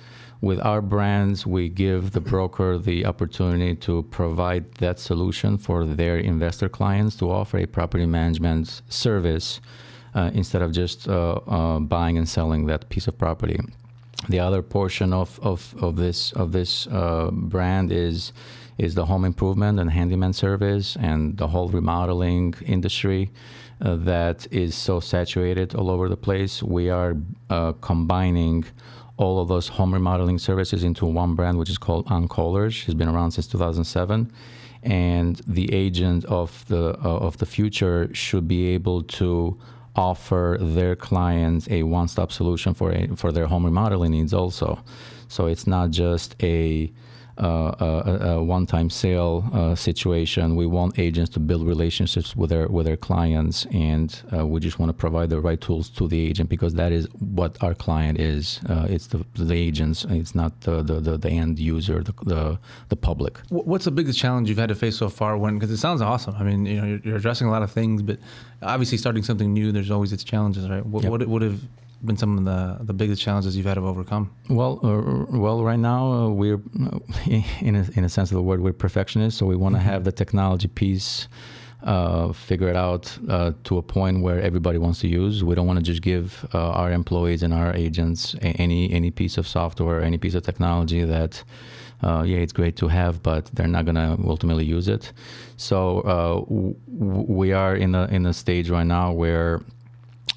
With 0.41 0.59
our 0.61 0.83
brands, 0.83 1.47
we 1.47 1.69
give 1.69 2.11
the 2.11 2.21
broker 2.21 2.77
the 2.77 3.07
opportunity 3.07 3.77
to 3.77 4.03
provide 4.05 4.75
that 4.77 4.99
solution 4.99 5.57
for 5.57 5.85
their 5.85 6.17
investor 6.17 6.69
clients 6.69 7.15
to 7.19 7.31
offer 7.31 7.59
a 7.59 7.67
property 7.67 8.07
management 8.07 8.83
service 8.89 9.61
uh, 10.15 10.33
instead 10.35 10.61
of 10.61 10.73
just 10.73 11.09
uh, 11.09 11.35
uh, 11.47 11.79
buying 11.79 12.19
and 12.19 12.29
selling 12.29 12.67
that 12.67 12.89
piece 12.89 13.07
of 13.07 13.17
property. 13.17 13.61
The 14.29 14.41
other 14.41 14.63
portion 14.63 15.13
of, 15.13 15.39
of, 15.43 15.75
of 15.81 15.97
this 15.97 16.33
of 16.33 16.53
this 16.53 16.87
uh, 16.89 17.31
brand 17.33 17.93
is 17.93 18.33
is 18.79 18.95
the 18.95 19.07
home 19.07 19.25
improvement 19.25 19.79
and 19.79 19.91
handyman 19.91 20.33
service 20.33 20.97
and 20.97 21.37
the 21.37 21.49
whole 21.49 21.69
remodeling 21.69 22.55
industry 22.67 23.31
that 23.83 24.47
is 24.51 24.75
so 24.75 25.01
saturated 25.01 25.75
all 25.75 25.91
over 25.91 26.09
the 26.09 26.17
place. 26.17 26.63
We 26.63 26.89
are 26.89 27.17
uh, 27.51 27.73
combining 27.81 28.65
all 29.17 29.41
of 29.41 29.49
those 29.49 29.69
home 29.69 29.93
remodeling 29.93 30.39
services 30.39 30.85
into 30.85 31.05
one 31.07 31.35
brand, 31.35 31.59
which 31.59 31.71
is 31.71 31.79
called 31.79 32.07
OnCallers. 32.07 32.85
It's 32.85 32.95
been 32.95 33.09
around 33.09 33.33
since 33.33 33.47
2007, 33.47 34.33
and 34.83 35.37
the 35.47 35.73
agent 35.73 36.25
of 36.27 36.65
the 36.69 36.97
uh, 37.05 37.27
of 37.29 37.39
the 37.39 37.47
future 37.47 38.09
should 38.15 38.49
be 38.49 38.69
able 38.69 39.03
to 39.03 39.59
offer 39.95 40.57
their 40.61 40.97
clients 40.97 41.69
a 41.71 41.83
one-stop 41.83 42.33
solution 42.33 42.73
for 42.73 42.93
a, 42.93 43.09
for 43.15 43.31
their 43.31 43.47
home 43.47 43.65
remodeling 43.65 44.13
needs 44.13 44.33
also. 44.33 44.83
So 45.29 45.47
it's 45.47 45.67
not 45.67 45.91
just 45.91 46.35
a 46.43 46.91
a, 47.39 48.19
a, 48.23 48.43
one-time 48.43 48.91
sale 48.91 49.49
uh, 49.53 49.75
situation. 49.75 50.57
We 50.57 50.67
want 50.67 50.99
agents 50.99 51.31
to 51.33 51.41
build 51.41 51.67
relationships 51.67 52.37
with 52.37 52.51
their 52.51 52.69
with 52.69 52.87
their 52.87 52.97
clients, 52.97 53.67
and 53.73 54.15
uh, 54.33 54.47
we 54.47 54.61
just 54.61 54.79
want 54.79 54.91
to 54.91 54.95
provide 54.95 55.31
the 55.31 55.41
right 55.41 55.61
tools 55.61 55.89
to 55.91 56.09
the 56.09 56.21
agent 56.21 56.49
because 56.49 56.75
that 56.75 56.93
is 56.93 57.07
what 57.19 57.63
our 57.63 57.75
client 57.75 58.21
is. 58.21 58.61
Uh, 58.69 58.87
it's 58.89 59.07
the, 59.07 59.25
the 59.35 59.55
agents. 59.55 60.05
It's 60.09 60.35
not 60.35 60.61
the, 60.63 60.83
the, 60.83 61.01
the, 61.01 61.19
the 61.19 61.31
end 61.31 61.59
user, 61.59 62.03
the, 62.03 62.15
the, 62.25 62.59
the 62.89 62.97
public. 62.97 63.39
What's 63.49 63.85
the 63.85 63.91
biggest 63.91 64.19
challenge 64.19 64.49
you've 64.49 64.59
had 64.59 64.69
to 64.69 64.75
face 64.75 64.97
so 64.97 65.09
far? 65.09 65.37
When 65.37 65.59
because 65.59 65.71
it 65.71 65.79
sounds 65.79 66.01
awesome. 66.01 66.35
I 66.37 66.43
mean, 66.43 66.67
you 66.67 66.81
know, 66.81 66.87
you're, 66.87 67.01
you're, 67.05 67.17
addressing 67.17 67.47
a 67.47 67.51
lot 67.51 67.63
of 67.63 67.71
things, 67.71 68.03
but 68.03 68.19
obviously 68.63 68.99
starting 68.99 69.23
something 69.23 69.53
new, 69.53 69.73
there's 69.73 69.91
always 69.91 70.13
its 70.13 70.25
challenges, 70.25 70.69
right? 70.69 70.85
What, 70.85 71.05
yep. 71.05 71.11
what, 71.11 71.27
what 71.27 71.43
have 71.43 71.61
been 72.05 72.17
some 72.17 72.39
of 72.39 72.45
the, 72.45 72.85
the 72.85 72.93
biggest 72.93 73.23
challenges 73.23 73.57
you've 73.57 73.67
had 73.67 73.75
to 73.75 73.87
overcome? 73.87 74.35
Well, 74.49 74.81
uh, 74.83 75.37
well, 75.37 75.63
right 75.63 75.79
now 75.79 76.13
uh, 76.13 76.29
we're 76.29 76.61
in 77.61 77.77
a, 77.77 77.87
in 77.95 78.05
a 78.05 78.09
sense 78.09 78.31
of 78.31 78.37
the 78.37 78.43
word 78.43 78.61
we're 78.61 78.73
perfectionists, 78.73 79.39
so 79.39 79.47
we 79.47 79.57
want 79.57 79.75
to 79.75 79.81
mm-hmm. 79.81 79.91
have 79.91 80.05
the 80.05 80.13
technology 80.13 80.69
piece 80.69 81.29
uh, 81.85 82.33
figured 82.33 82.77
out 82.77 83.17
uh, 83.29 83.53
to 83.65 83.79
a 83.79 83.83
point 83.83 84.23
where 84.23 84.41
everybody 84.41 84.79
wants 84.79 85.01
to 85.01 85.09
use. 85.09 85.43
We 85.43 85.55
don't 85.55 85.67
want 85.67 85.79
to 85.79 85.85
just 85.85 86.03
give 86.03 86.47
uh, 86.55 86.71
our 86.71 86.93
employees 86.93 87.43
and 87.43 87.53
our 87.53 87.75
agents 87.75 88.37
any 88.41 88.93
any 88.93 89.11
piece 89.11 89.37
of 89.37 89.49
software, 89.49 90.01
any 90.01 90.19
piece 90.19 90.35
of 90.35 90.43
technology 90.43 91.05
that. 91.05 91.43
Uh, 92.05 92.25
yeah, 92.27 92.39
it's 92.39 92.53
great 92.53 92.75
to 92.75 92.89
have, 92.89 93.23
but 93.23 93.47
they're 93.53 93.69
not 93.69 93.85
gonna 93.85 94.19
ultimately 94.25 94.65
use 94.65 94.89
it. 94.89 95.13
So 95.57 96.03
w- 96.49 96.75
we 96.89 97.53
are 97.53 97.77
in 97.77 97.95
a 97.95 98.07
in 98.07 98.27
a 98.27 98.33
stage 98.33 98.71
right 98.71 98.87
now 98.87 99.13
where 99.13 99.61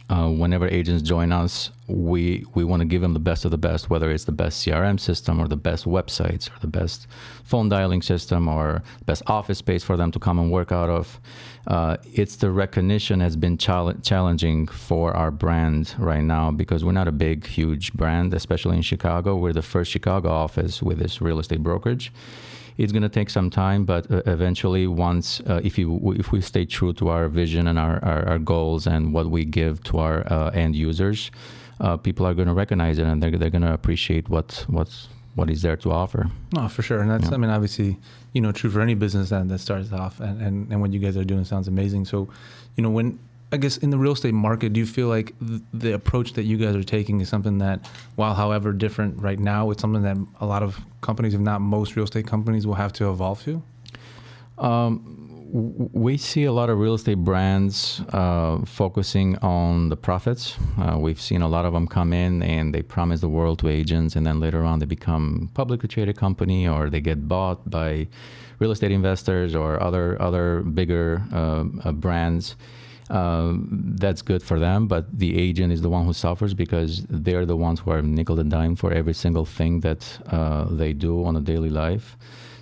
uh, 0.08 0.30
whenever 0.30 0.68
agents 0.68 1.02
join 1.02 1.32
us, 1.32 1.72
we 1.88 2.46
we 2.54 2.64
want 2.64 2.82
to 2.82 2.86
give 2.86 3.02
them 3.02 3.14
the 3.14 3.20
best 3.20 3.44
of 3.44 3.52
the 3.52 3.58
best, 3.58 3.90
whether 3.90 4.12
it's 4.12 4.26
the 4.26 4.32
best 4.32 4.66
CRM 4.66 5.00
system 5.00 5.40
or 5.40 5.48
the 5.48 5.56
best 5.56 5.86
websites 5.86 6.48
or 6.50 6.60
the 6.60 6.68
best 6.68 7.08
phone 7.44 7.70
dialing 7.70 8.04
system 8.04 8.48
or 8.48 8.84
best 9.06 9.24
office 9.28 9.58
space 9.58 9.84
for 9.84 9.98
them 9.98 10.12
to 10.12 10.20
come 10.20 10.38
and 10.38 10.52
work 10.52 10.72
out 10.72 10.90
of. 10.90 11.20
Uh, 11.66 11.98
it's 12.14 12.36
the 12.36 12.52
recognition 12.52 13.20
has 13.20 13.36
been 13.36 13.58
challenging 13.58 14.68
for 14.68 15.16
our 15.16 15.32
brand 15.32 15.96
right 15.98 16.24
now 16.24 16.52
because 16.52 16.86
we're 16.86 16.92
not 16.92 17.08
a 17.08 17.12
big, 17.12 17.48
huge 17.48 17.92
brand, 17.94 18.34
especially 18.34 18.76
in 18.76 18.84
Chicago. 18.84 19.36
We're 19.36 19.54
the 19.54 19.64
first 19.64 19.92
Chicago 19.92 20.30
office 20.30 20.84
with 20.84 21.00
this 21.00 21.20
real 21.20 21.40
estate 21.40 21.64
brokerage 21.64 22.12
it's 22.78 22.92
going 22.92 23.04
to 23.04 23.10
take 23.10 23.30
some 23.30 23.50
time, 23.50 23.86
but 23.86 24.10
uh, 24.12 24.22
eventually, 24.26 24.88
once 24.88 25.42
uh, 25.42 25.62
if 25.64 25.78
you 25.78 26.14
if 26.18 26.32
we 26.32 26.42
stay 26.42 26.66
true 26.66 26.94
to 26.94 27.10
our 27.10 27.28
vision 27.30 27.68
and 27.68 27.80
our, 27.80 28.04
our, 28.04 28.28
our 28.28 28.40
goals 28.40 28.86
and 28.86 29.14
what 29.14 29.30
we 29.30 29.46
give 29.46 29.84
to 29.86 30.00
our 30.00 30.32
uh, 30.32 30.50
end 30.50 30.76
users, 30.76 31.32
uh, 31.80 31.96
people 31.98 32.26
are 32.26 32.34
going 32.34 32.48
to 32.48 32.54
recognize 32.54 33.00
it 33.00 33.06
and 33.06 33.24
they're 33.24 33.32
they're 33.32 33.50
going 33.50 33.62
to 33.62 33.74
appreciate 33.74 34.30
what 34.30 34.66
what's 34.68 35.08
what 35.36 35.50
is 35.50 35.62
there 35.62 35.78
to 35.78 35.92
offer. 35.92 36.30
No, 36.54 36.68
for 36.68 36.82
sure, 36.82 37.00
and 37.00 37.10
that's 37.10 37.30
yeah. 37.30 37.36
I 37.36 37.38
mean 37.38 37.50
obviously 37.50 37.98
you 38.34 38.42
know 38.42 38.52
true 38.52 38.70
for 38.70 38.82
any 38.82 38.96
business 38.96 39.30
that 39.30 39.48
that 39.48 39.60
starts 39.60 39.92
off, 39.94 40.20
and, 40.20 40.42
and 40.42 40.72
and 40.72 40.82
what 40.82 40.92
you 40.92 41.00
guys 41.00 41.16
are 41.16 41.26
doing 41.26 41.46
sounds 41.46 41.68
amazing. 41.68 42.06
So, 42.06 42.30
you 42.76 42.84
know 42.84 42.90
when 42.90 43.20
I 43.52 43.58
guess 43.58 43.78
in 43.78 43.90
the 43.90 43.98
real 43.98 44.14
estate 44.14 44.34
market, 44.34 44.74
do 44.74 44.80
you 44.80 44.86
feel 44.86 45.08
like 45.08 45.38
th- 45.40 45.62
the 45.74 45.94
approach 45.94 46.34
that 46.34 46.44
you 46.44 46.58
guys 46.58 46.76
are 46.76 46.84
taking 46.84 47.22
is 47.22 47.30
something 47.30 47.60
that, 47.60 47.88
while 48.16 48.34
however 48.34 48.74
different 48.74 49.22
right 49.22 49.40
now, 49.40 49.70
it's 49.70 49.82
something 49.82 50.02
that 50.02 50.18
a 50.42 50.46
lot 50.46 50.64
of 50.64 50.80
companies, 51.02 51.34
if 51.34 51.40
not 51.40 51.62
most 51.62 51.96
real 51.96 52.06
estate 52.06 52.26
companies, 52.26 52.66
will 52.66 52.74
have 52.74 52.92
to 52.94 53.10
evolve 53.10 53.44
to? 53.44 53.62
Um, 54.58 55.26
we 55.94 56.18
see 56.18 56.44
a 56.46 56.52
lot 56.52 56.70
of 56.70 56.80
real 56.80 56.96
estate 56.96 57.20
brands 57.20 58.02
uh, 58.10 58.60
focusing 58.66 59.38
on 59.38 59.90
the 59.90 59.96
profits. 59.96 60.58
Uh, 60.78 60.98
we've 60.98 61.22
seen 61.22 61.42
a 61.42 61.48
lot 61.48 61.66
of 61.66 61.74
them 61.74 61.88
come 61.88 62.12
in 62.14 62.42
and 62.42 62.74
they 62.74 62.82
promise 62.82 63.22
the 63.22 63.30
world 63.30 63.60
to 63.60 63.70
agents, 63.70 64.16
and 64.16 64.26
then 64.26 64.40
later 64.40 64.64
on 64.64 64.80
they 64.80 64.86
become 64.86 65.50
publicly 65.54 65.88
traded 65.88 66.18
company 66.18 66.68
or 66.68 66.90
they 66.90 67.00
get 67.00 67.28
bought 67.28 67.70
by 67.70 68.08
real 68.60 68.72
estate 68.72 68.92
investors 68.92 69.56
or 69.56 69.82
other 69.82 70.22
other 70.22 70.62
bigger 70.62 71.24
uh, 71.32 71.64
uh 71.84 71.92
brands 71.92 72.56
um, 73.10 73.68
that's 74.00 74.22
good 74.22 74.42
for 74.42 74.60
them, 74.60 74.88
but 74.88 75.18
the 75.18 75.38
agent 75.38 75.72
is 75.72 75.82
the 75.82 75.90
one 75.90 76.06
who 76.06 76.14
suffers 76.14 76.54
because 76.54 77.06
they're 77.10 77.46
the 77.46 77.56
ones 77.56 77.80
who 77.80 77.92
are 77.92 78.02
nickel 78.02 78.40
and 78.40 78.50
dime 78.50 78.76
for 78.76 78.92
every 78.92 79.14
single 79.14 79.46
thing 79.46 79.82
that 79.82 80.20
uh, 80.28 80.66
they 80.66 80.94
do 80.94 81.24
on 81.24 81.36
a 81.36 81.42
daily 81.42 81.70
life. 81.70 82.18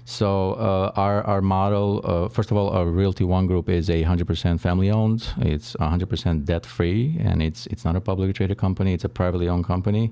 So 0.06 0.54
uh, 0.54 0.92
our 0.96 1.24
our 1.24 1.42
model, 1.42 2.02
uh, 2.04 2.28
first 2.28 2.52
of 2.52 2.58
all, 2.58 2.70
our 2.72 2.86
Realty 2.86 3.24
One 3.24 3.48
Group 3.48 3.70
is 3.70 3.90
a 3.90 4.04
100% 4.04 4.60
family 4.60 4.92
owned. 4.92 5.26
It's 5.38 5.76
100% 5.78 6.44
debt 6.44 6.66
free, 6.66 7.16
and 7.22 7.42
it's 7.42 7.68
it's 7.68 7.86
not 7.86 7.96
a 7.96 8.02
publicly 8.02 8.34
traded 8.34 8.58
company. 8.58 8.94
It's 8.94 9.06
a 9.06 9.10
privately 9.10 9.48
owned 9.48 9.64
company, 9.64 10.12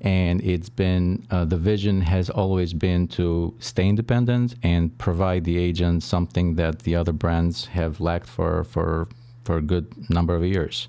and 0.00 0.42
it's 0.42 0.68
been 0.68 1.24
uh, 1.30 1.44
the 1.44 1.56
vision 1.56 2.00
has 2.00 2.28
always 2.28 2.72
been 2.72 3.06
to 3.08 3.54
stay 3.60 3.88
independent 3.88 4.56
and 4.64 4.98
provide 4.98 5.44
the 5.44 5.58
agent 5.58 6.02
something 6.02 6.56
that 6.56 6.80
the 6.80 6.96
other 6.96 7.12
brands 7.12 7.66
have 7.66 8.00
lacked 8.00 8.26
for 8.26 8.64
for 8.64 9.06
for 9.44 9.56
a 9.56 9.62
good 9.62 9.86
number 10.10 10.34
of 10.34 10.44
years. 10.44 10.88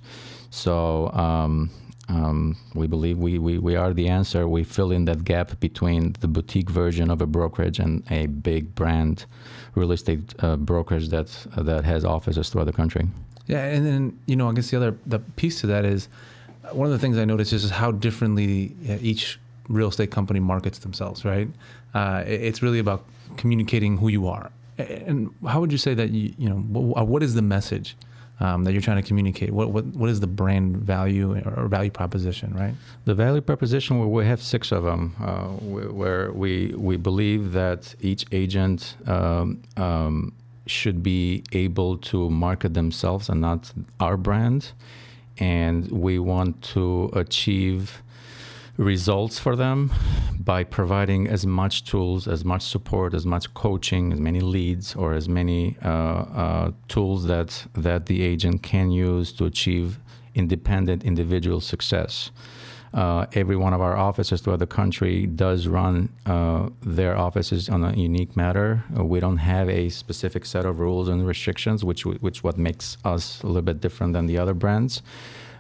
So 0.50 1.10
um, 1.13 1.70
um, 2.10 2.58
we 2.74 2.88
believe 2.88 3.17
we, 3.17 3.39
we, 3.39 3.58
we 3.58 3.75
are 3.75 3.93
the 3.93 4.10
answer. 4.10 4.48
We 4.48 4.63
fill 4.63 4.91
in 4.91 5.05
that 5.05 5.24
gap 5.24 5.60
between 5.60 6.13
the 6.20 6.27
boutique 6.27 6.70
version 6.70 7.10
of 7.10 7.22
a 7.22 7.25
brokerage 7.25 7.79
and 7.79 8.03
a 8.12 8.25
big 8.25 8.75
brand 8.75 9.25
real 9.75 9.91
estate 9.91 10.34
uh, 10.39 10.58
brokerage 10.58 11.10
that 11.10 11.48
uh, 11.55 11.63
that 11.63 11.86
has 11.86 12.03
offices 12.03 12.50
throughout 12.50 12.65
the 12.65 12.74
country. 12.74 13.08
Yeah, 13.48 13.63
and 13.63 13.86
then 13.86 14.20
you 14.25 14.36
know, 14.36 14.50
I 14.50 14.53
guess 14.53 14.70
the 14.70 14.77
other 14.77 14.98
the 15.05 15.20
piece 15.20 15.62
to 15.62 15.67
that 15.67 15.86
is 15.86 16.10
one 16.72 16.86
of 16.86 16.91
the 16.91 17.00
things 17.00 17.17
I 17.17 17.25
noticed 17.25 17.53
is 17.53 17.70
how 17.70 17.91
differently 17.91 18.75
each 19.01 19.39
real 19.70 19.88
estate 19.88 20.12
company 20.12 20.39
markets 20.39 20.79
themselves. 20.79 21.24
Right? 21.24 21.48
Uh, 21.93 22.24
it's 22.25 22.62
really 22.62 22.79
about 22.79 23.05
communicating 23.38 23.98
who 23.98 24.10
you 24.10 24.27
are. 24.27 24.51
And 24.77 25.34
how 25.48 25.62
would 25.62 25.72
you 25.72 25.77
say 25.77 25.93
that 25.93 26.10
you 26.10 26.34
you 26.38 26.50
know 26.50 26.58
what 26.58 27.24
is 27.24 27.36
the 27.36 27.41
message? 27.41 27.96
Um, 28.41 28.63
that 28.63 28.74
you're 28.74 28.81
trying 28.81 29.01
to 29.01 29.07
communicate? 29.07 29.51
What, 29.51 29.69
what 29.69 29.86
what 29.86 30.10
is 30.10 30.19
the 30.19 30.27
brand 30.27 30.77
value 30.77 31.41
or 31.55 31.67
value 31.67 31.91
proposition, 31.91 32.53
right? 32.53 32.74
The 33.05 33.13
value 33.13 33.41
proposition, 33.41 34.00
where 34.00 34.07
we 34.07 34.25
have 34.25 34.41
six 34.41 34.71
of 34.71 34.83
them, 34.83 35.15
uh, 35.21 35.48
where 36.01 36.31
we 36.31 36.74
we 36.75 36.98
believe 36.98 37.53
that 37.53 37.95
each 38.01 38.25
agent 38.31 38.98
um, 39.07 39.62
um, 39.77 40.33
should 40.65 41.03
be 41.03 41.43
able 41.51 41.98
to 41.98 42.29
market 42.29 42.74
themselves 42.74 43.29
and 43.29 43.39
not 43.41 43.71
our 44.00 44.17
brand, 44.17 44.71
and 45.38 45.89
we 45.91 46.17
want 46.17 46.62
to 46.74 47.12
achieve 47.13 48.01
results 48.78 49.38
for 49.40 49.56
them 49.56 49.92
by 50.40 50.63
providing 50.63 51.28
as 51.28 51.46
much 51.46 51.84
tools, 51.84 52.28
as 52.28 52.44
much 52.44 52.63
support, 52.63 53.13
as 53.13 53.25
much 53.25 53.54
coaching, 53.54 54.12
as 54.12 54.20
many 54.20 54.42
leads, 54.42 54.96
or 54.96 55.13
as 55.13 55.30
many 55.30 55.78
uh, 55.84 55.90
uh, 55.90 56.72
tools 56.88 57.25
that 57.25 57.66
that 57.74 58.06
the 58.08 58.24
agent 58.24 58.63
can 58.63 58.92
use 58.92 59.32
to 59.34 59.46
achieve 59.46 60.00
independent 60.34 61.04
individual 61.04 61.62
success. 61.62 62.32
Uh, 62.94 63.25
every 63.34 63.56
one 63.56 63.74
of 63.74 63.80
our 63.80 63.96
offices 63.96 64.42
throughout 64.42 64.60
the 64.60 64.68
country 64.68 65.25
does 65.25 65.66
run 65.66 66.10
uh, 66.25 66.68
their 66.82 67.18
offices 67.18 67.70
on 67.70 67.86
a 67.86 67.94
unique 67.94 68.36
matter. 68.36 68.84
Uh, 68.98 69.06
we 69.06 69.22
don't 69.22 69.38
have 69.38 69.70
a 69.70 69.88
specific 69.88 70.46
set 70.46 70.66
of 70.66 70.80
rules 70.80 71.08
and 71.08 71.25
restrictions, 71.25 71.86
which 71.86 72.06
which 72.06 72.44
what 72.44 72.58
makes 72.58 72.98
us 73.06 73.42
a 73.44 73.48
little 73.48 73.62
bit 73.62 73.80
different 73.80 74.13
than 74.13 74.25
the 74.25 74.38
other 74.38 74.54
brands. 74.54 75.01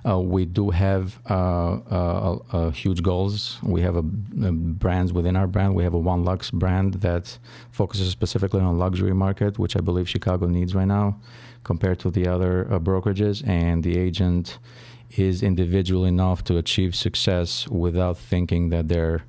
Uh, 0.03 0.19
we 0.19 0.45
do 0.45 0.71
have 0.71 1.19
uh, 1.29 1.73
uh, 2.51 2.71
huge 2.71 3.03
goals. 3.03 3.59
We 3.61 3.81
have 3.81 3.95
a, 3.95 3.99
a, 3.99 4.51
brands 4.51 5.13
within 5.13 5.35
our 5.35 5.47
brand. 5.47 5.75
We 5.75 5.83
have 5.83 5.93
a 5.93 5.99
One 5.99 6.25
Lux 6.25 6.49
brand 6.49 6.95
that 6.95 7.37
focuses 7.71 8.09
specifically 8.09 8.61
on 8.61 8.79
luxury 8.79 9.13
market, 9.13 9.59
which 9.59 9.75
I 9.77 9.81
believe 9.81 10.09
Chicago 10.09 10.47
needs 10.47 10.73
right 10.73 10.87
now, 10.87 11.19
compared 11.63 11.99
to 11.99 12.09
the 12.09 12.27
other 12.27 12.67
uh, 12.73 12.79
brokerages. 12.79 13.47
And 13.47 13.83
the 13.83 13.97
agent 13.97 14.57
is 15.17 15.43
individual 15.43 16.05
enough 16.05 16.43
to 16.45 16.57
achieve 16.57 16.95
success 16.95 17.67
without 17.67 18.17
thinking 18.17 18.69
that 18.69 18.87
they're 18.87 19.23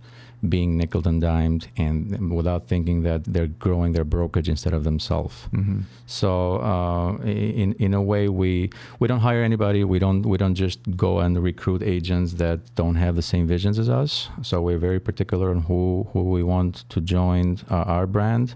being 0.48 0.76
nickel 0.76 1.06
and 1.06 1.20
dimed 1.20 1.68
and 1.76 2.32
without 2.34 2.66
thinking 2.66 3.02
that 3.02 3.24
they're 3.24 3.46
growing 3.46 3.92
their 3.92 4.04
brokerage 4.04 4.48
instead 4.48 4.74
of 4.74 4.84
themselves. 4.84 5.48
Mm-hmm. 5.52 5.80
So 6.06 6.56
uh, 6.56 7.16
in 7.24 7.74
in 7.74 7.94
a 7.94 8.02
way, 8.02 8.28
we 8.28 8.70
we 8.98 9.08
don't 9.08 9.20
hire 9.20 9.42
anybody. 9.42 9.84
We 9.84 9.98
don't 9.98 10.22
we 10.22 10.38
don't 10.38 10.54
just 10.54 10.80
go 10.96 11.20
and 11.20 11.42
recruit 11.42 11.82
agents 11.82 12.34
that 12.34 12.74
don't 12.74 12.96
have 12.96 13.14
the 13.14 13.22
same 13.22 13.46
visions 13.46 13.78
as 13.78 13.88
us. 13.88 14.28
So 14.42 14.60
we're 14.60 14.78
very 14.78 15.00
particular 15.00 15.50
on 15.50 15.60
who 15.62 16.08
who 16.12 16.22
we 16.22 16.42
want 16.42 16.88
to 16.90 17.00
join 17.00 17.58
uh, 17.70 17.94
our 17.94 18.06
brand. 18.06 18.54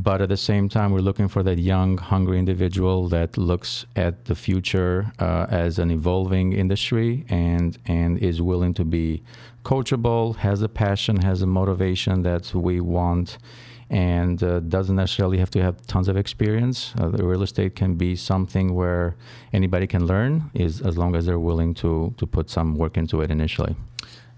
But 0.00 0.20
at 0.20 0.28
the 0.28 0.36
same 0.36 0.68
time, 0.68 0.92
we're 0.92 1.00
looking 1.00 1.26
for 1.26 1.42
that 1.42 1.58
young, 1.58 1.98
hungry 1.98 2.38
individual 2.38 3.08
that 3.08 3.36
looks 3.36 3.84
at 3.96 4.26
the 4.26 4.36
future 4.36 5.10
uh, 5.18 5.46
as 5.50 5.80
an 5.80 5.90
evolving 5.90 6.52
industry 6.52 7.24
and 7.28 7.76
and 7.84 8.16
is 8.18 8.40
willing 8.40 8.74
to 8.74 8.84
be 8.84 9.24
coachable, 9.64 10.36
has 10.36 10.62
a 10.62 10.68
passion, 10.68 11.16
has 11.22 11.42
a 11.42 11.48
motivation 11.48 12.22
that 12.22 12.54
we 12.54 12.80
want, 12.80 13.38
and 13.90 14.40
uh, 14.40 14.60
doesn't 14.60 14.94
necessarily 14.94 15.38
have 15.38 15.50
to 15.50 15.60
have 15.60 15.84
tons 15.88 16.06
of 16.06 16.16
experience. 16.16 16.94
Uh, 16.96 17.08
the 17.08 17.24
real 17.24 17.42
estate 17.42 17.74
can 17.74 17.94
be 17.96 18.14
something 18.14 18.74
where 18.74 19.16
anybody 19.52 19.88
can 19.88 20.06
learn, 20.06 20.48
is 20.54 20.80
as 20.80 20.96
long 20.96 21.16
as 21.16 21.26
they're 21.26 21.44
willing 21.50 21.74
to 21.74 22.14
to 22.18 22.24
put 22.24 22.48
some 22.48 22.76
work 22.76 22.96
into 22.96 23.20
it 23.20 23.32
initially. 23.32 23.74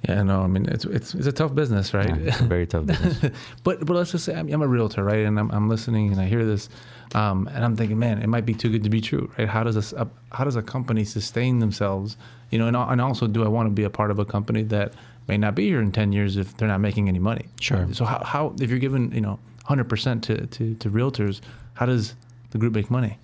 Yeah, 0.08 0.22
no, 0.22 0.40
I 0.40 0.46
mean 0.46 0.66
it's 0.66 0.84
it's 0.86 1.14
it's 1.14 1.26
a 1.26 1.32
tough 1.32 1.54
business, 1.54 1.92
right? 1.92 2.08
Yeah, 2.08 2.28
it's 2.28 2.40
a 2.40 2.44
very 2.44 2.66
tough 2.66 2.86
business. 2.86 3.18
but 3.64 3.84
but 3.84 3.94
let's 3.94 4.12
just 4.12 4.24
say 4.24 4.34
I'm, 4.34 4.50
I'm, 4.50 4.62
a 4.62 4.68
realtor, 4.68 5.04
right? 5.04 5.26
And 5.26 5.38
I'm 5.38 5.50
I'm 5.50 5.68
listening 5.68 6.10
and 6.10 6.20
I 6.20 6.26
hear 6.26 6.44
this, 6.46 6.70
um, 7.14 7.48
and 7.52 7.64
I'm 7.64 7.76
thinking, 7.76 7.98
man, 7.98 8.22
it 8.22 8.26
might 8.26 8.46
be 8.46 8.54
too 8.54 8.70
good 8.70 8.84
to 8.84 8.90
be 8.90 9.02
true, 9.02 9.30
right? 9.36 9.48
How 9.48 9.62
does 9.62 9.92
a, 9.92 10.08
how 10.32 10.44
does 10.44 10.56
a 10.56 10.62
company 10.62 11.04
sustain 11.04 11.58
themselves? 11.58 12.16
You 12.50 12.58
know, 12.58 12.66
and 12.66 12.76
and 12.76 13.00
also, 13.00 13.26
do 13.26 13.44
I 13.44 13.48
want 13.48 13.66
to 13.66 13.74
be 13.74 13.84
a 13.84 13.90
part 13.90 14.10
of 14.10 14.18
a 14.18 14.24
company 14.24 14.62
that 14.64 14.94
may 15.30 15.38
not 15.38 15.54
be 15.54 15.68
here 15.68 15.80
in 15.80 15.92
10 15.92 16.12
years 16.12 16.36
if 16.36 16.56
they're 16.56 16.68
not 16.68 16.80
making 16.80 17.08
any 17.08 17.20
money. 17.20 17.46
Sure. 17.60 17.86
So 17.92 18.04
how, 18.04 18.22
how 18.24 18.54
if 18.60 18.68
you're 18.68 18.80
given, 18.80 19.12
you 19.12 19.20
know, 19.20 19.38
100% 19.68 20.22
to, 20.22 20.46
to, 20.46 20.74
to 20.74 20.90
realtors, 20.90 21.40
how 21.74 21.86
does 21.86 22.14
the 22.50 22.58
group 22.58 22.74
make 22.74 22.90
money? 22.90 23.18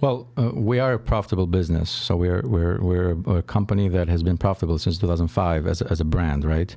Well, 0.00 0.28
uh, 0.38 0.50
we 0.54 0.78
are 0.78 0.94
a 0.94 0.98
profitable 0.98 1.46
business. 1.46 1.90
So 1.90 2.16
we're, 2.16 2.42
we're, 2.46 2.80
we're 2.80 3.38
a 3.38 3.42
company 3.42 3.88
that 3.88 4.08
has 4.08 4.22
been 4.22 4.38
profitable 4.38 4.78
since 4.78 4.96
2005 4.96 5.66
as 5.66 5.82
a, 5.82 5.90
as 5.90 6.00
a 6.00 6.04
brand, 6.04 6.44
right? 6.44 6.74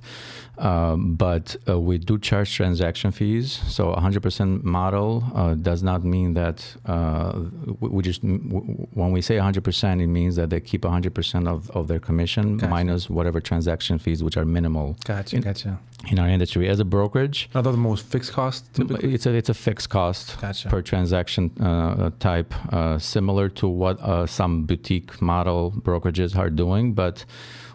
Um, 0.57 1.15
but 1.15 1.55
uh, 1.67 1.79
we 1.79 1.97
do 1.97 2.19
charge 2.19 2.53
transaction 2.53 3.11
fees. 3.11 3.61
So 3.67 3.93
100% 3.93 4.63
model 4.63 5.23
uh, 5.33 5.53
does 5.55 5.81
not 5.83 6.03
mean 6.03 6.33
that 6.33 6.75
uh, 6.85 7.43
we, 7.79 7.89
we, 7.89 8.03
just, 8.03 8.23
when 8.23 9.11
we 9.11 9.21
say 9.21 9.37
100%, 9.37 10.01
it 10.01 10.07
means 10.07 10.35
that 10.35 10.49
they 10.49 10.59
keep 10.59 10.81
100% 10.81 11.47
of, 11.47 11.71
of 11.71 11.87
their 11.87 11.99
commission 11.99 12.57
gotcha. 12.57 12.69
minus 12.69 13.09
whatever 13.09 13.39
transaction 13.39 13.99
fees, 13.99 14.21
which 14.21 14.35
are 14.35 14.45
minimal. 14.45 14.97
Gotcha, 15.05 15.37
in, 15.37 15.41
gotcha. 15.41 15.79
In 16.09 16.19
our 16.19 16.27
industry, 16.27 16.67
as 16.67 16.81
a 16.81 16.85
brokerage, 16.85 17.49
are 17.55 17.63
the 17.63 17.71
most 17.71 18.05
fixed 18.05 18.33
cost? 18.33 18.71
Typically? 18.73 19.13
It's 19.13 19.25
a 19.25 19.33
it's 19.33 19.47
a 19.47 19.53
fixed 19.53 19.89
cost 19.89 20.39
gotcha. 20.41 20.67
per 20.67 20.81
transaction 20.81 21.49
uh, 21.97 22.11
type, 22.19 22.53
uh, 22.73 22.97
similar 22.97 23.49
to 23.49 23.67
what 23.67 23.99
uh, 24.01 24.25
some 24.25 24.65
boutique 24.65 25.21
model 25.21 25.71
brokerages 25.71 26.37
are 26.37 26.49
doing, 26.49 26.93
but 26.93 27.25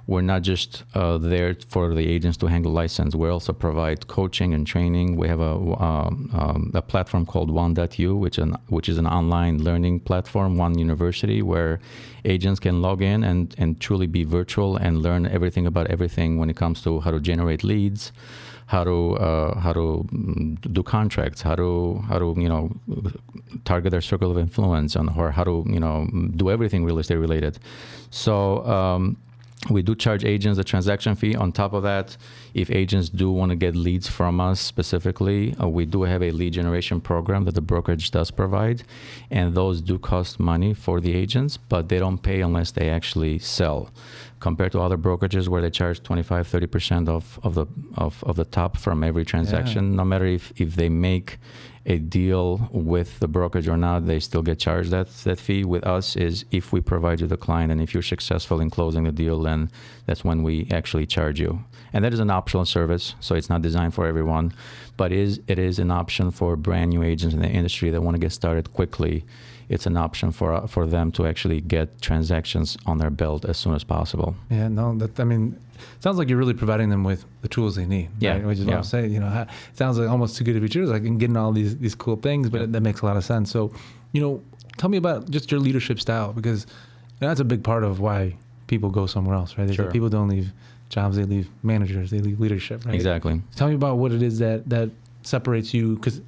we're 0.08 0.22
not 0.22 0.40
just 0.40 0.84
uh, 0.94 1.18
there 1.18 1.54
for 1.68 1.94
the 1.94 2.08
agents 2.08 2.38
to 2.38 2.46
handle 2.46 2.72
license. 2.72 3.14
We 3.14 3.28
also 3.28 3.52
provide 3.52 4.06
coaching 4.08 4.54
and 4.54 4.66
training. 4.66 5.16
We 5.16 5.28
have 5.28 5.40
a, 5.40 5.52
um, 5.52 6.30
um, 6.32 6.70
a 6.74 6.80
platform 6.80 7.26
called 7.26 7.50
One.U, 7.50 8.16
which 8.16 8.38
an 8.38 8.56
which 8.68 8.88
is 8.88 8.96
an 8.96 9.06
online 9.06 9.62
learning 9.62 10.00
platform, 10.00 10.56
One 10.56 10.78
University, 10.78 11.42
where 11.42 11.78
agents 12.24 12.58
can 12.58 12.80
log 12.80 13.02
in 13.02 13.22
and 13.22 13.54
and 13.58 13.78
truly 13.80 14.06
be 14.06 14.24
virtual 14.24 14.78
and 14.78 15.02
learn 15.02 15.26
everything 15.26 15.66
about 15.66 15.88
everything 15.88 16.38
when 16.38 16.48
it 16.48 16.56
comes 16.56 16.80
to 16.84 17.00
how 17.00 17.10
to 17.10 17.20
generate 17.20 17.62
leads 17.62 18.10
how 18.68 18.84
to 18.84 19.16
uh, 19.16 19.58
how 19.58 19.72
to 19.72 20.06
mm, 20.12 20.72
do 20.74 20.82
contracts, 20.82 21.40
how 21.40 21.56
to 21.56 22.04
how 22.06 22.18
to 22.18 22.34
you 22.36 22.48
know 22.48 22.70
target 23.64 23.90
their 23.90 24.02
circle 24.02 24.30
of 24.30 24.36
influence, 24.36 24.94
and 24.94 25.08
or 25.16 25.30
how 25.30 25.42
to 25.42 25.64
you 25.66 25.80
know 25.80 26.06
do 26.36 26.50
everything 26.50 26.84
real 26.84 26.98
estate 26.98 27.16
related. 27.16 27.58
So 28.10 28.64
um, 28.66 29.16
we 29.70 29.80
do 29.80 29.94
charge 29.94 30.22
agents 30.22 30.58
a 30.58 30.64
transaction 30.64 31.14
fee. 31.14 31.34
On 31.34 31.50
top 31.50 31.72
of 31.72 31.82
that, 31.82 32.18
if 32.52 32.70
agents 32.70 33.08
do 33.08 33.32
want 33.32 33.50
to 33.50 33.56
get 33.56 33.74
leads 33.74 34.06
from 34.06 34.38
us 34.38 34.60
specifically, 34.60 35.56
uh, 35.60 35.66
we 35.66 35.86
do 35.86 36.02
have 36.02 36.22
a 36.22 36.30
lead 36.30 36.52
generation 36.52 37.00
program 37.00 37.44
that 37.44 37.54
the 37.54 37.62
brokerage 37.62 38.10
does 38.10 38.30
provide, 38.30 38.82
and 39.30 39.54
those 39.54 39.80
do 39.80 39.98
cost 39.98 40.38
money 40.38 40.74
for 40.74 41.00
the 41.00 41.14
agents, 41.14 41.56
but 41.56 41.88
they 41.88 41.98
don't 41.98 42.18
pay 42.18 42.42
unless 42.42 42.70
they 42.70 42.90
actually 42.90 43.38
sell. 43.38 43.90
Compared 44.40 44.72
to 44.72 44.80
other 44.80 44.96
brokerages 44.96 45.48
where 45.48 45.60
they 45.60 45.70
charge 45.70 46.02
25, 46.02 46.46
30% 46.46 47.08
of, 47.08 47.40
of 47.42 47.54
the 47.54 47.66
of, 47.96 48.22
of 48.24 48.36
the 48.36 48.44
top 48.44 48.76
from 48.76 49.02
every 49.02 49.24
transaction, 49.24 49.90
yeah. 49.90 49.96
no 49.96 50.04
matter 50.04 50.26
if, 50.26 50.52
if 50.56 50.76
they 50.76 50.88
make 50.88 51.38
a 51.86 51.98
deal 51.98 52.68
with 52.70 53.18
the 53.18 53.26
brokerage 53.26 53.66
or 53.66 53.76
not, 53.76 54.06
they 54.06 54.20
still 54.20 54.42
get 54.42 54.58
charged 54.58 54.90
that 54.90 55.08
that 55.24 55.40
fee. 55.40 55.64
With 55.64 55.86
us, 55.86 56.16
is 56.16 56.44
if 56.50 56.72
we 56.72 56.80
provide 56.80 57.20
you 57.20 57.26
the 57.26 57.36
client 57.36 57.72
and 57.72 57.80
if 57.80 57.94
you're 57.94 58.02
successful 58.02 58.60
in 58.60 58.70
closing 58.70 59.04
the 59.04 59.12
deal, 59.12 59.40
then 59.40 59.70
that's 60.06 60.22
when 60.22 60.42
we 60.42 60.68
actually 60.70 61.06
charge 61.06 61.40
you. 61.40 61.64
And 61.92 62.04
that 62.04 62.12
is 62.12 62.20
an 62.20 62.30
optional 62.30 62.66
service, 62.66 63.14
so 63.20 63.34
it's 63.34 63.48
not 63.48 63.62
designed 63.62 63.94
for 63.94 64.06
everyone, 64.06 64.52
but 64.98 65.12
is 65.12 65.40
it 65.48 65.58
is 65.58 65.78
an 65.78 65.90
option 65.90 66.30
for 66.30 66.56
brand 66.56 66.90
new 66.90 67.02
agents 67.02 67.34
in 67.34 67.40
the 67.40 67.48
industry 67.48 67.90
that 67.90 68.02
want 68.02 68.14
to 68.14 68.20
get 68.20 68.32
started 68.32 68.72
quickly. 68.72 69.24
It's 69.68 69.86
an 69.86 69.96
option 69.96 70.32
for 70.32 70.52
uh, 70.52 70.66
for 70.66 70.86
them 70.86 71.12
to 71.12 71.26
actually 71.26 71.60
get 71.60 72.00
transactions 72.00 72.76
on 72.86 72.98
their 72.98 73.10
belt 73.10 73.44
as 73.44 73.58
soon 73.58 73.74
as 73.74 73.84
possible. 73.84 74.34
Yeah, 74.50 74.68
no, 74.68 74.96
that 74.98 75.20
I 75.20 75.24
mean 75.24 75.58
sounds 76.00 76.18
like 76.18 76.28
you're 76.28 76.38
really 76.38 76.54
providing 76.54 76.88
them 76.88 77.04
with 77.04 77.24
the 77.42 77.48
tools 77.48 77.76
they 77.76 77.86
need. 77.86 78.08
Yeah, 78.18 78.32
right? 78.32 78.46
which 78.46 78.58
is 78.58 78.64
yeah. 78.64 78.72
what 78.72 78.76
I'm 78.78 78.84
saying. 78.84 79.12
You 79.12 79.20
know, 79.20 79.46
it 79.48 79.76
sounds 79.76 79.98
like 79.98 80.08
almost 80.08 80.36
too 80.36 80.44
good 80.44 80.54
to 80.54 80.60
be 80.60 80.68
true. 80.68 80.86
Like 80.86 81.02
I'm 81.02 81.18
getting 81.18 81.36
all 81.36 81.52
these 81.52 81.76
these 81.76 81.94
cool 81.94 82.16
things, 82.16 82.48
but 82.48 82.60
yeah. 82.60 82.66
that 82.68 82.80
makes 82.80 83.00
a 83.02 83.06
lot 83.06 83.16
of 83.16 83.24
sense. 83.24 83.50
So, 83.50 83.72
you 84.12 84.20
know, 84.20 84.42
tell 84.76 84.90
me 84.90 84.96
about 84.96 85.30
just 85.30 85.50
your 85.50 85.60
leadership 85.60 86.00
style 86.00 86.32
because 86.32 86.66
that's 87.20 87.40
a 87.40 87.44
big 87.44 87.62
part 87.62 87.84
of 87.84 88.00
why 88.00 88.36
people 88.66 88.90
go 88.90 89.06
somewhere 89.06 89.34
else, 89.34 89.58
right? 89.58 89.72
Sure. 89.74 89.90
People 89.90 90.08
don't 90.08 90.28
leave 90.28 90.52
jobs, 90.88 91.16
they 91.16 91.24
leave 91.24 91.48
managers, 91.62 92.10
they 92.10 92.20
leave 92.20 92.40
leadership. 92.40 92.84
Right? 92.84 92.94
Exactly. 92.94 93.42
Tell 93.56 93.68
me 93.68 93.74
about 93.74 93.98
what 93.98 94.12
it 94.12 94.22
is 94.22 94.38
that 94.38 94.68
that 94.70 94.90
separates 95.22 95.74
you, 95.74 95.96
because 95.96 96.20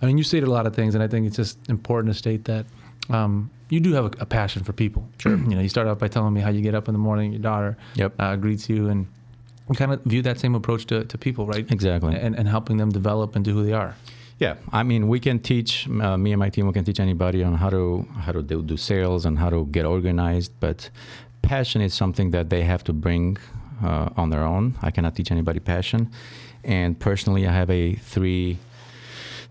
I 0.00 0.06
mean, 0.06 0.16
you 0.16 0.24
stated 0.24 0.48
a 0.48 0.52
lot 0.52 0.66
of 0.66 0.74
things, 0.74 0.94
and 0.94 1.02
I 1.02 1.08
think 1.08 1.26
it's 1.26 1.36
just 1.36 1.58
important 1.68 2.14
to 2.14 2.18
state 2.18 2.44
that 2.44 2.66
um, 3.08 3.50
you 3.68 3.80
do 3.80 3.92
have 3.92 4.06
a, 4.06 4.10
a, 4.20 4.26
passion 4.26 4.64
for 4.64 4.72
people. 4.72 5.08
Sure. 5.18 5.36
You 5.36 5.54
know, 5.54 5.60
you 5.60 5.68
start 5.68 5.86
off 5.86 5.98
by 5.98 6.08
telling 6.08 6.32
me 6.32 6.40
how 6.40 6.50
you 6.50 6.62
get 6.62 6.74
up 6.74 6.88
in 6.88 6.94
the 6.94 6.98
morning, 6.98 7.32
your 7.32 7.42
daughter 7.42 7.76
yep. 7.94 8.14
uh, 8.18 8.36
greets 8.36 8.68
you, 8.68 8.88
and 8.88 9.06
you 9.68 9.74
kind 9.74 9.92
of 9.92 10.02
view 10.04 10.22
that 10.22 10.38
same 10.38 10.54
approach 10.54 10.86
to, 10.86 11.04
to 11.04 11.18
people, 11.18 11.46
right? 11.46 11.70
Exactly. 11.70 12.14
And, 12.14 12.34
and 12.34 12.48
helping 12.48 12.78
them 12.78 12.90
develop 12.90 13.36
into 13.36 13.52
who 13.52 13.64
they 13.64 13.72
are. 13.72 13.94
Yeah, 14.38 14.54
I 14.70 14.84
mean, 14.84 15.08
we 15.08 15.18
can 15.18 15.40
teach 15.40 15.88
uh, 15.88 16.16
me 16.16 16.32
and 16.32 16.38
my 16.38 16.48
team. 16.48 16.66
We 16.66 16.72
can 16.72 16.84
teach 16.84 17.00
anybody 17.00 17.42
on 17.42 17.54
how 17.54 17.70
to 17.70 18.06
how 18.20 18.32
to 18.32 18.40
do, 18.40 18.62
do 18.62 18.76
sales 18.76 19.26
and 19.26 19.36
how 19.36 19.50
to 19.50 19.66
get 19.66 19.84
organized. 19.84 20.52
But 20.60 20.90
passion 21.42 21.82
is 21.82 21.92
something 21.92 22.30
that 22.30 22.48
they 22.48 22.62
have 22.62 22.84
to 22.84 22.92
bring 22.92 23.36
uh, 23.82 24.10
on 24.16 24.30
their 24.30 24.44
own. 24.44 24.76
I 24.80 24.92
cannot 24.92 25.16
teach 25.16 25.32
anybody 25.32 25.58
passion. 25.58 26.10
And 26.62 26.98
personally, 26.98 27.48
I 27.48 27.52
have 27.52 27.70
a 27.70 27.94
three 27.94 28.58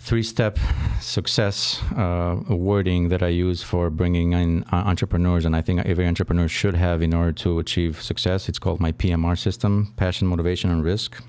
three 0.08 0.24
step 0.24 0.58
success 1.02 1.82
uh, 1.98 2.40
wording 2.48 3.10
that 3.10 3.22
I 3.22 3.28
use 3.28 3.62
for 3.62 3.90
bringing 3.90 4.32
in 4.32 4.64
uh, 4.72 4.78
entrepreneurs, 4.78 5.44
and 5.44 5.54
I 5.54 5.62
think 5.62 5.82
every 5.82 6.08
entrepreneur 6.08 6.48
should 6.48 6.76
have 6.76 7.02
in 7.02 7.14
order 7.14 7.34
to 7.44 7.60
achieve 7.60 8.02
success. 8.02 8.48
It's 8.48 8.58
called 8.58 8.80
my 8.80 8.94
PMR 8.94 9.38
system 9.38 9.94
passion, 9.98 10.26
motivation, 10.30 10.72
and 10.72 10.82
risk. 10.82 11.22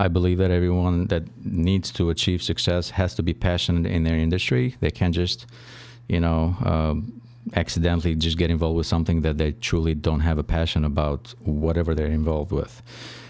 I 0.00 0.08
believe 0.08 0.38
that 0.38 0.50
everyone 0.50 1.06
that 1.06 1.22
needs 1.46 1.92
to 1.92 2.10
achieve 2.10 2.42
success 2.42 2.90
has 2.90 3.14
to 3.14 3.22
be 3.22 3.32
passionate 3.32 3.86
in 3.86 4.02
their 4.02 4.16
industry. 4.16 4.74
They 4.80 4.90
can't 4.90 5.14
just, 5.14 5.46
you 6.08 6.18
know, 6.18 6.56
uh, 6.64 6.94
accidentally 7.54 8.16
just 8.16 8.38
get 8.38 8.50
involved 8.50 8.76
with 8.76 8.88
something 8.88 9.22
that 9.22 9.38
they 9.38 9.52
truly 9.52 9.94
don't 9.94 10.20
have 10.20 10.38
a 10.38 10.42
passion 10.42 10.84
about, 10.84 11.32
whatever 11.44 11.94
they're 11.94 12.06
involved 12.06 12.50
with. 12.50 12.82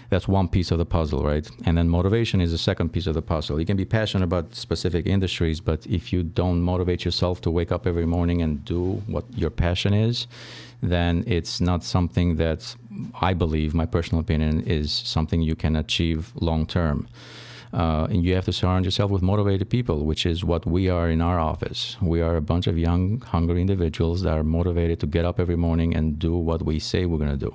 That's 0.09 0.27
one 0.27 0.47
piece 0.47 0.71
of 0.71 0.79
the 0.79 0.85
puzzle, 0.85 1.23
right? 1.23 1.47
And 1.65 1.77
then 1.77 1.87
motivation 1.87 2.41
is 2.41 2.51
the 2.51 2.57
second 2.57 2.89
piece 2.89 3.05
of 3.05 3.13
the 3.13 3.21
puzzle. 3.21 3.59
You 3.59 3.65
can 3.65 3.77
be 3.77 3.85
passionate 3.85 4.23
about 4.23 4.55
specific 4.55 5.05
industries, 5.05 5.59
but 5.59 5.85
if 5.85 6.11
you 6.11 6.23
don't 6.23 6.61
motivate 6.61 7.05
yourself 7.05 7.41
to 7.41 7.51
wake 7.51 7.71
up 7.71 7.85
every 7.85 8.05
morning 8.05 8.41
and 8.41 8.65
do 8.65 9.03
what 9.05 9.25
your 9.35 9.51
passion 9.51 9.93
is, 9.93 10.27
then 10.81 11.23
it's 11.27 11.61
not 11.61 11.83
something 11.83 12.37
that 12.37 12.75
I 13.21 13.33
believe, 13.33 13.73
my 13.75 13.85
personal 13.85 14.21
opinion, 14.21 14.61
is 14.61 14.91
something 14.91 15.41
you 15.41 15.55
can 15.55 15.75
achieve 15.75 16.31
long 16.35 16.65
term. 16.65 17.07
Uh, 17.71 18.07
and 18.09 18.25
you 18.25 18.33
have 18.33 18.45
to 18.45 18.53
surround 18.53 18.83
yourself 18.85 19.11
with 19.11 19.21
motivated 19.21 19.69
people, 19.69 20.03
which 20.05 20.25
is 20.25 20.43
what 20.43 20.65
we 20.65 20.89
are 20.89 21.07
in 21.07 21.21
our 21.21 21.39
office. 21.39 21.97
We 22.01 22.19
are 22.19 22.35
a 22.35 22.41
bunch 22.41 22.65
of 22.65 22.79
young, 22.79 23.21
hungry 23.21 23.61
individuals 23.61 24.23
that 24.23 24.35
are 24.35 24.43
motivated 24.43 24.99
to 25.01 25.05
get 25.05 25.23
up 25.23 25.39
every 25.39 25.55
morning 25.55 25.95
and 25.95 26.17
do 26.17 26.35
what 26.35 26.63
we 26.63 26.79
say 26.79 27.05
we're 27.05 27.19
going 27.19 27.29
to 27.29 27.37
do. 27.37 27.53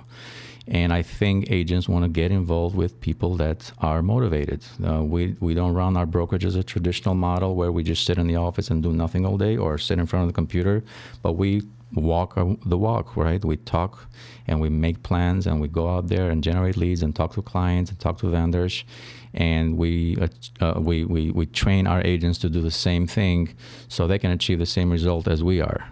And 0.66 0.92
I 0.92 1.02
think 1.02 1.50
agents 1.50 1.88
want 1.88 2.04
to 2.04 2.08
get 2.08 2.30
involved 2.30 2.74
with 2.74 3.00
people 3.00 3.36
that 3.36 3.70
are 3.78 4.00
motivated. 4.02 4.64
Uh, 4.86 5.04
we, 5.04 5.36
we 5.40 5.52
don't 5.52 5.74
run 5.74 5.96
our 5.96 6.06
brokerage 6.06 6.44
as 6.44 6.56
a 6.56 6.62
traditional 6.62 7.14
model 7.14 7.54
where 7.54 7.70
we 7.70 7.82
just 7.82 8.06
sit 8.06 8.16
in 8.16 8.26
the 8.26 8.36
office 8.36 8.70
and 8.70 8.82
do 8.82 8.92
nothing 8.92 9.26
all 9.26 9.36
day 9.36 9.56
or 9.56 9.76
sit 9.76 9.98
in 9.98 10.06
front 10.06 10.22
of 10.22 10.28
the 10.28 10.34
computer, 10.34 10.82
but 11.22 11.32
we 11.32 11.62
walk 11.94 12.34
the 12.64 12.78
walk, 12.78 13.16
right? 13.16 13.44
We 13.44 13.56
talk 13.56 14.06
and 14.46 14.60
we 14.60 14.68
make 14.68 15.02
plans 15.02 15.46
and 15.46 15.60
we 15.60 15.68
go 15.68 15.88
out 15.88 16.08
there 16.08 16.30
and 16.30 16.42
generate 16.42 16.76
leads 16.76 17.02
and 17.02 17.14
talk 17.14 17.34
to 17.34 17.42
clients 17.42 17.90
and 17.90 18.00
talk 18.00 18.18
to 18.18 18.30
vendors. 18.30 18.84
And 19.32 19.76
we, 19.76 20.16
uh, 20.20 20.28
uh, 20.60 20.80
we, 20.80 21.04
we, 21.04 21.30
we 21.30 21.46
train 21.46 21.86
our 21.86 22.00
agents 22.02 22.38
to 22.40 22.48
do 22.48 22.62
the 22.62 22.70
same 22.70 23.06
thing 23.06 23.54
so 23.88 24.06
they 24.06 24.18
can 24.18 24.30
achieve 24.30 24.58
the 24.58 24.66
same 24.66 24.90
result 24.90 25.28
as 25.28 25.42
we 25.42 25.60
are. 25.60 25.86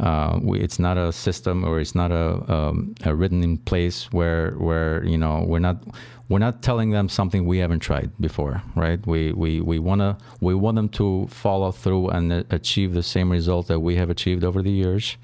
Uh, 0.00 0.38
we, 0.42 0.58
it's 0.58 0.78
not 0.78 0.96
a 0.96 1.12
system 1.12 1.62
or 1.62 1.78
it's 1.78 1.94
not 1.94 2.10
a, 2.10 2.52
um, 2.52 2.94
a 3.04 3.14
written 3.14 3.44
in 3.44 3.58
place 3.58 4.10
where 4.12 4.52
where 4.52 5.04
you 5.04 5.18
know 5.18 5.44
we're 5.46 5.58
not 5.58 5.84
we're 6.30 6.38
not 6.38 6.62
telling 6.62 6.90
them 6.90 7.08
something 7.08 7.44
we 7.44 7.58
haven't 7.58 7.80
tried 7.80 8.10
before, 8.18 8.62
right? 8.74 9.04
We 9.06 9.32
we, 9.32 9.60
we 9.60 9.78
wanna 9.78 10.16
we 10.40 10.54
want 10.54 10.76
them 10.76 10.88
to 10.90 11.26
follow 11.28 11.70
through 11.70 12.08
and 12.08 12.32
achieve 12.50 12.94
the 12.94 13.02
same 13.02 13.30
result 13.30 13.66
that 13.66 13.80
we 13.80 13.96
have 13.96 14.08
achieved 14.08 14.42
over 14.42 14.62
the 14.62 14.70
years, 14.70 15.18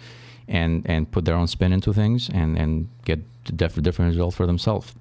and 0.46 0.84
and 0.88 1.10
put 1.10 1.24
their 1.24 1.36
own 1.36 1.46
spin 1.46 1.72
into 1.72 1.94
things 1.94 2.28
and 2.28 2.58
and 2.58 2.88
get 3.04 3.20
def- 3.56 3.80
different 3.82 4.10
results 4.10 4.36
for 4.36 4.46
themselves. 4.46 4.94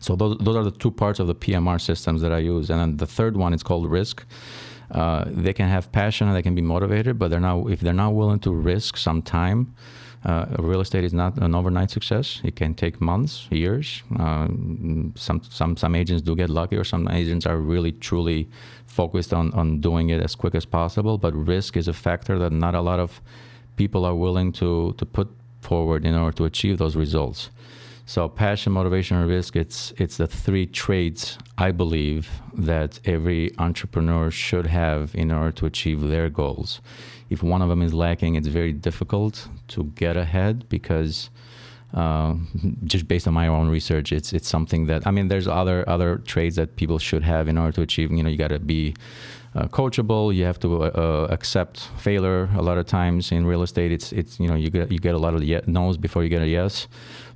So 0.00 0.16
those 0.16 0.38
those 0.38 0.56
are 0.56 0.64
the 0.64 0.70
two 0.70 0.90
parts 0.90 1.20
of 1.20 1.26
the 1.26 1.34
PMR 1.34 1.78
systems 1.78 2.22
that 2.22 2.32
I 2.32 2.38
use, 2.38 2.70
and 2.70 2.80
then 2.80 2.96
the 2.96 3.06
third 3.06 3.36
one 3.36 3.52
is 3.52 3.62
called 3.62 3.90
risk. 3.90 4.24
Uh, 4.90 5.24
they 5.26 5.52
can 5.52 5.68
have 5.68 5.92
passion 5.92 6.26
and 6.26 6.36
they 6.36 6.42
can 6.42 6.54
be 6.54 6.62
motivated, 6.62 7.18
but 7.18 7.30
they're 7.30 7.40
not 7.40 7.70
if 7.70 7.80
they're 7.80 7.92
not 7.92 8.14
willing 8.14 8.40
to 8.40 8.52
risk 8.52 8.96
some 8.96 9.22
time. 9.22 9.74
Uh, 10.22 10.44
real 10.58 10.82
estate 10.82 11.02
is 11.02 11.14
not 11.14 11.38
an 11.38 11.54
overnight 11.54 11.90
success. 11.90 12.42
It 12.44 12.54
can 12.54 12.74
take 12.74 13.00
months, 13.00 13.48
years. 13.50 14.02
Uh, 14.18 14.48
some 15.14 15.40
some 15.48 15.76
some 15.76 15.94
agents 15.94 16.22
do 16.22 16.36
get 16.36 16.50
lucky, 16.50 16.76
or 16.76 16.84
some 16.84 17.08
agents 17.08 17.46
are 17.46 17.56
really 17.56 17.92
truly 17.92 18.48
focused 18.86 19.32
on 19.32 19.52
on 19.54 19.80
doing 19.80 20.10
it 20.10 20.20
as 20.20 20.34
quick 20.34 20.54
as 20.54 20.66
possible. 20.66 21.16
But 21.16 21.34
risk 21.34 21.76
is 21.76 21.88
a 21.88 21.94
factor 21.94 22.38
that 22.38 22.52
not 22.52 22.74
a 22.74 22.82
lot 22.82 23.00
of 23.00 23.20
people 23.76 24.04
are 24.04 24.14
willing 24.14 24.52
to 24.52 24.94
to 24.98 25.06
put 25.06 25.28
forward 25.60 26.04
in 26.04 26.14
order 26.14 26.36
to 26.36 26.44
achieve 26.44 26.78
those 26.78 26.96
results. 26.96 27.50
So 28.10 28.28
passion, 28.28 28.72
motivation, 28.72 29.18
and 29.18 29.30
risk, 29.30 29.54
it's 29.54 29.92
it's 29.96 30.16
the 30.16 30.26
three 30.26 30.66
traits 30.66 31.38
I 31.56 31.70
believe 31.70 32.28
that 32.54 32.98
every 33.04 33.52
entrepreneur 33.56 34.32
should 34.32 34.66
have 34.66 35.14
in 35.14 35.30
order 35.30 35.52
to 35.52 35.66
achieve 35.66 36.00
their 36.00 36.28
goals. 36.28 36.80
If 37.28 37.44
one 37.44 37.62
of 37.62 37.68
them 37.68 37.82
is 37.82 37.94
lacking, 37.94 38.34
it's 38.34 38.48
very 38.48 38.72
difficult 38.72 39.46
to 39.68 39.84
get 39.94 40.16
ahead 40.16 40.68
because 40.68 41.30
uh, 41.94 42.34
just 42.82 43.06
based 43.06 43.28
on 43.28 43.34
my 43.34 43.46
own 43.46 43.68
research, 43.68 44.10
it's 44.10 44.32
it's 44.32 44.48
something 44.48 44.86
that 44.86 45.06
I 45.06 45.12
mean, 45.12 45.28
there's 45.28 45.46
other 45.46 45.88
other 45.88 46.16
traits 46.16 46.56
that 46.56 46.74
people 46.74 46.98
should 46.98 47.22
have 47.22 47.46
in 47.46 47.56
order 47.56 47.70
to 47.76 47.82
achieve. 47.82 48.10
You 48.10 48.24
know, 48.24 48.28
you 48.28 48.36
got 48.36 48.48
to 48.48 48.58
be 48.58 48.96
uh, 49.54 49.66
coachable. 49.68 50.34
You 50.34 50.44
have 50.44 50.60
to 50.60 50.84
uh, 50.84 50.86
uh, 50.86 51.26
accept 51.30 51.88
failure. 51.98 52.48
A 52.56 52.62
lot 52.62 52.78
of 52.78 52.86
times 52.86 53.32
in 53.32 53.46
real 53.46 53.62
estate, 53.62 53.92
it's 53.92 54.12
it's 54.12 54.38
you 54.38 54.48
know 54.48 54.54
you 54.54 54.70
get 54.70 54.90
you 54.90 54.98
get 54.98 55.14
a 55.14 55.18
lot 55.18 55.34
of 55.34 55.42
no's 55.66 55.96
before 55.96 56.22
you 56.22 56.28
get 56.28 56.42
a 56.42 56.48
yes. 56.48 56.88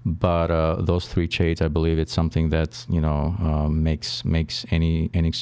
But 0.07 0.51
uh, 0.51 0.77
those 0.83 1.09
three 1.09 1.27
traits, 1.27 1.63
I 1.63 1.69
believe, 1.69 1.99
it's 1.99 2.13
something 2.13 2.51
that 2.51 2.85
you 2.91 3.01
know 3.01 3.35
uh, 3.41 3.69
makes 3.69 4.25
makes 4.25 4.67
any 4.71 5.11
any 5.15 5.33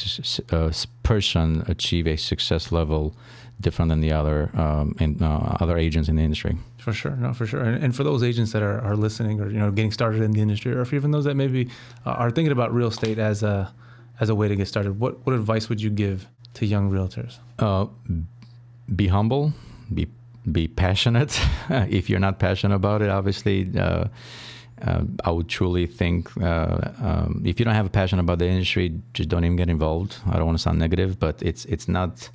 uh, 0.50 0.72
person 1.02 1.64
achieve 1.66 2.06
a 2.06 2.16
success 2.16 2.70
level 2.70 3.14
different 3.60 3.88
than 3.88 4.00
the 4.00 4.12
other 4.12 4.50
um, 4.54 4.94
and 4.98 5.22
uh, 5.22 5.56
other 5.60 5.76
agents 5.76 6.08
in 6.08 6.16
the 6.16 6.22
industry. 6.22 6.56
For 6.78 6.92
sure, 6.92 7.12
no, 7.16 7.32
for 7.32 7.46
sure. 7.46 7.60
And, 7.60 7.82
and, 7.82 7.94
for 7.94 8.02
those 8.02 8.22
agents 8.22 8.52
that 8.52 8.62
are, 8.62 8.80
are 8.80 8.96
listening 8.96 9.40
or 9.40 9.50
you 9.50 9.58
know 9.58 9.70
getting 9.70 9.92
started 9.92 10.22
in 10.22 10.32
the 10.32 10.40
industry, 10.40 10.72
or 10.72 10.86
even 10.94 11.10
those 11.10 11.24
that 11.24 11.34
maybe 11.34 11.68
uh, 12.06 12.10
are 12.10 12.30
thinking 12.30 12.52
about 12.52 12.72
real 12.72 12.88
estate 12.88 13.18
as 13.18 13.42
a 13.42 13.72
as 14.20 14.28
a 14.28 14.34
way 14.34 14.46
to 14.46 14.54
get 14.54 14.68
started, 14.68 14.98
what 14.98 15.24
what 15.26 15.34
advice 15.34 15.68
would 15.68 15.82
you 15.82 15.90
give 15.90 16.28
to 16.54 16.66
young 16.66 16.90
realtors? 16.90 17.38
Uh, 17.58 17.86
be 18.94 19.08
humble, 19.08 19.52
be 19.92 20.08
be 20.50 20.68
passionate. 20.68 21.40
if 21.70 22.10
you're 22.10 22.20
not 22.20 22.38
passionate 22.38 22.74
about 22.74 23.02
it, 23.02 23.08
obviously 23.08 23.70
uh, 23.78 24.08
I 25.24 25.30
would 25.30 25.48
truly 25.48 25.86
think 25.86 26.36
uh, 26.42 26.90
um, 27.00 27.42
if 27.44 27.60
you 27.60 27.64
don't 27.64 27.74
have 27.74 27.86
a 27.86 27.90
passion 27.90 28.18
about 28.18 28.38
the 28.38 28.48
industry, 28.48 29.00
just 29.14 29.28
don't 29.28 29.44
even 29.44 29.56
get 29.56 29.70
involved. 29.70 30.16
I 30.26 30.36
don't 30.36 30.46
want 30.46 30.58
to 30.58 30.62
sound 30.62 30.78
negative, 30.78 31.18
but 31.18 31.40
it's 31.42 31.64
it's 31.66 31.88
not 31.88 32.28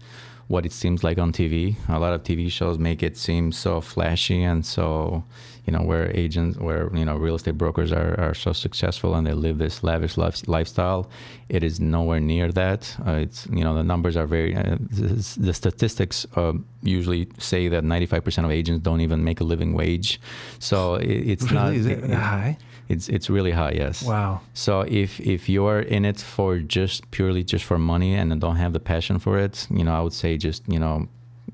what 0.48 0.66
it 0.66 0.72
seems 0.72 1.04
like 1.04 1.18
on 1.18 1.32
TV. 1.32 1.76
A 1.90 2.00
lot 2.00 2.14
of 2.14 2.24
TV 2.24 2.50
shows 2.50 2.78
make 2.78 3.04
it 3.04 3.18
seem 3.18 3.52
so 3.52 3.82
flashy 3.82 4.42
and 4.44 4.66
so, 4.66 5.24
you 5.66 5.74
know, 5.74 5.82
where 5.82 6.10
agents, 6.16 6.58
where, 6.58 6.90
you 6.96 7.04
know, 7.04 7.18
real 7.18 7.36
estate 7.36 7.58
brokers 7.58 7.92
are, 7.92 8.18
are 8.20 8.34
so 8.34 8.54
successful 8.54 9.16
and 9.16 9.28
they 9.28 9.34
live 9.34 9.58
this 9.58 9.84
lavish 9.84 10.18
lifestyle. 10.18 11.10
It 11.50 11.64
is 11.64 11.82
nowhere 11.82 12.22
near 12.22 12.52
that. 12.54 12.96
Uh, 13.06 13.12
it's, 13.12 13.46
you 13.48 13.64
know, 13.64 13.74
the 13.74 13.84
numbers 13.84 14.16
are 14.16 14.26
very, 14.26 14.56
uh, 14.56 14.78
the 14.80 15.54
statistics 15.54 16.26
uh, 16.38 16.54
usually 16.82 17.28
say 17.38 17.68
that 17.68 17.84
95% 17.84 18.46
of 18.46 18.52
agents 18.52 18.84
don't 18.84 19.02
even 19.02 19.24
make 19.24 19.42
a 19.42 19.44
living 19.44 19.74
wage. 19.74 20.22
So 20.60 20.96
it, 20.96 21.10
it's 21.10 21.44
really? 21.44 21.56
not. 21.56 21.74
Is 21.74 21.86
it 21.88 22.10
high? 22.10 22.58
It's 22.90 23.10
it's 23.10 23.30
really 23.30 23.52
high, 23.52 23.72
yes. 23.72 24.04
Wow. 24.04 24.42
So 24.54 24.82
if 24.82 25.20
if 25.20 25.50
you're 25.50 25.82
in 25.82 26.06
it 26.06 26.22
for 26.22 26.60
just 26.60 27.10
purely 27.12 27.44
just 27.44 27.66
for 27.66 27.78
money 27.78 28.16
and 28.16 28.40
don't 28.40 28.56
have 28.56 28.72
the 28.72 28.80
passion 28.80 29.20
for 29.20 29.38
it, 29.38 29.68
you 29.70 29.84
know, 29.84 29.94
I 29.94 30.00
would 30.00 30.14
say 30.14 30.37
just 30.38 30.64
you 30.68 30.80
know, 30.80 31.08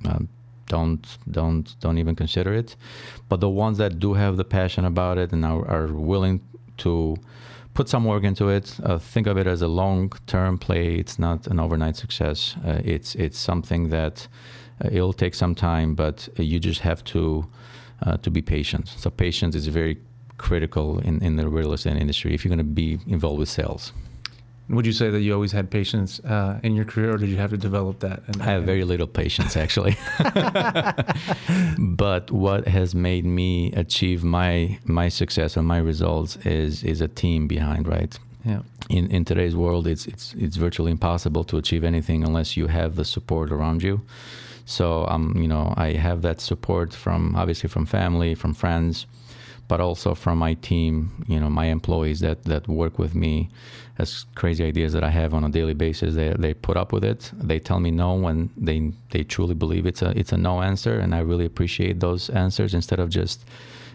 um, 0.05 0.27
don't 0.67 1.17
don't 1.29 1.75
don't 1.79 1.97
even 1.97 2.15
consider 2.15 2.53
it. 2.53 2.75
But 3.29 3.39
the 3.39 3.49
ones 3.49 3.77
that 3.77 3.99
do 3.99 4.13
have 4.13 4.37
the 4.37 4.45
passion 4.45 4.85
about 4.85 5.17
it 5.17 5.31
and 5.31 5.45
are, 5.45 5.67
are 5.67 5.87
willing 5.87 6.41
to 6.77 7.15
put 7.73 7.89
some 7.89 8.05
work 8.05 8.23
into 8.23 8.49
it, 8.49 8.77
uh, 8.83 8.99
think 8.99 9.27
of 9.27 9.37
it 9.37 9.47
as 9.47 9.61
a 9.61 9.67
long-term 9.67 10.59
play. 10.59 10.95
It's 10.95 11.17
not 11.17 11.47
an 11.47 11.59
overnight 11.59 11.95
success. 11.95 12.55
Uh, 12.65 12.81
it's 12.83 13.15
it's 13.15 13.37
something 13.37 13.89
that 13.89 14.27
uh, 14.83 14.89
it'll 14.91 15.13
take 15.13 15.35
some 15.35 15.55
time, 15.55 15.95
but 15.95 16.29
you 16.37 16.59
just 16.59 16.81
have 16.81 17.03
to 17.05 17.47
uh, 18.05 18.17
to 18.17 18.29
be 18.31 18.41
patient. 18.41 18.87
So 18.87 19.09
patience 19.09 19.55
is 19.55 19.67
very 19.67 19.97
critical 20.37 20.99
in, 20.99 21.23
in 21.23 21.35
the 21.35 21.47
real 21.47 21.73
estate 21.73 21.95
industry 21.95 22.33
if 22.33 22.43
you're 22.43 22.49
going 22.55 22.57
to 22.67 22.73
be 22.73 22.99
involved 23.07 23.39
with 23.39 23.49
sales. 23.49 23.93
Would 24.69 24.85
you 24.85 24.93
say 24.93 25.09
that 25.09 25.19
you 25.19 25.33
always 25.33 25.51
had 25.51 25.69
patience 25.69 26.19
uh, 26.21 26.59
in 26.63 26.73
your 26.73 26.85
career, 26.85 27.13
or 27.13 27.17
did 27.17 27.29
you 27.29 27.35
have 27.35 27.49
to 27.49 27.57
develop 27.57 27.99
that? 27.99 28.23
I 28.39 28.45
have 28.45 28.63
very 28.63 28.85
little 28.85 29.07
patience, 29.07 29.57
actually. 29.57 29.97
but 31.77 32.31
what 32.31 32.67
has 32.67 32.95
made 32.95 33.25
me 33.25 33.73
achieve 33.73 34.23
my 34.23 34.79
my 34.85 35.09
success 35.09 35.57
and 35.57 35.67
my 35.67 35.79
results 35.79 36.37
is 36.45 36.83
is 36.83 37.01
a 37.01 37.09
team 37.09 37.47
behind, 37.47 37.87
right? 37.87 38.17
Yeah. 38.45 38.61
In 38.89 39.11
in 39.11 39.25
today's 39.25 39.55
world, 39.55 39.85
it's 39.85 40.05
it's 40.05 40.33
it's 40.35 40.55
virtually 40.55 40.91
impossible 40.91 41.43
to 41.45 41.57
achieve 41.57 41.83
anything 41.83 42.23
unless 42.23 42.55
you 42.55 42.67
have 42.67 42.95
the 42.95 43.05
support 43.05 43.51
around 43.51 43.83
you. 43.83 44.01
So 44.65 45.05
um, 45.07 45.33
you 45.37 45.47
know, 45.47 45.73
I 45.75 45.93
have 45.93 46.21
that 46.21 46.39
support 46.39 46.93
from 46.93 47.35
obviously 47.35 47.67
from 47.67 47.85
family, 47.85 48.33
from 48.33 48.53
friends, 48.53 49.07
but 49.73 49.81
also 49.81 50.13
from 50.13 50.37
my 50.37 50.53
team, 50.69 51.25
you 51.27 51.39
know, 51.39 51.49
my 51.49 51.65
employees 51.65 52.19
that, 52.19 52.43
that 52.43 52.67
work 52.67 52.99
with 52.99 53.15
me 53.15 53.49
as 53.97 54.27
crazy 54.35 54.63
ideas 54.63 54.93
that 54.93 55.03
I 55.03 55.09
have 55.09 55.33
on 55.33 55.43
a 55.43 55.49
daily 55.49 55.73
basis. 55.73 56.13
They, 56.13 56.29
they 56.37 56.53
put 56.53 56.77
up 56.77 56.93
with 56.93 57.03
it. 57.03 57.31
They 57.33 57.57
tell 57.57 57.79
me 57.79 57.89
no 57.89 58.13
when 58.13 58.51
they, 58.55 58.91
they 59.09 59.23
truly 59.23 59.55
believe 59.55 59.87
it's 59.87 60.03
a, 60.03 60.11
it's 60.15 60.31
a 60.31 60.37
no 60.37 60.61
answer. 60.61 60.99
And 60.99 61.15
I 61.15 61.21
really 61.21 61.45
appreciate 61.45 62.01
those 62.01 62.29
answers 62.29 62.75
instead 62.75 62.99
of 62.99 63.09
just 63.09 63.45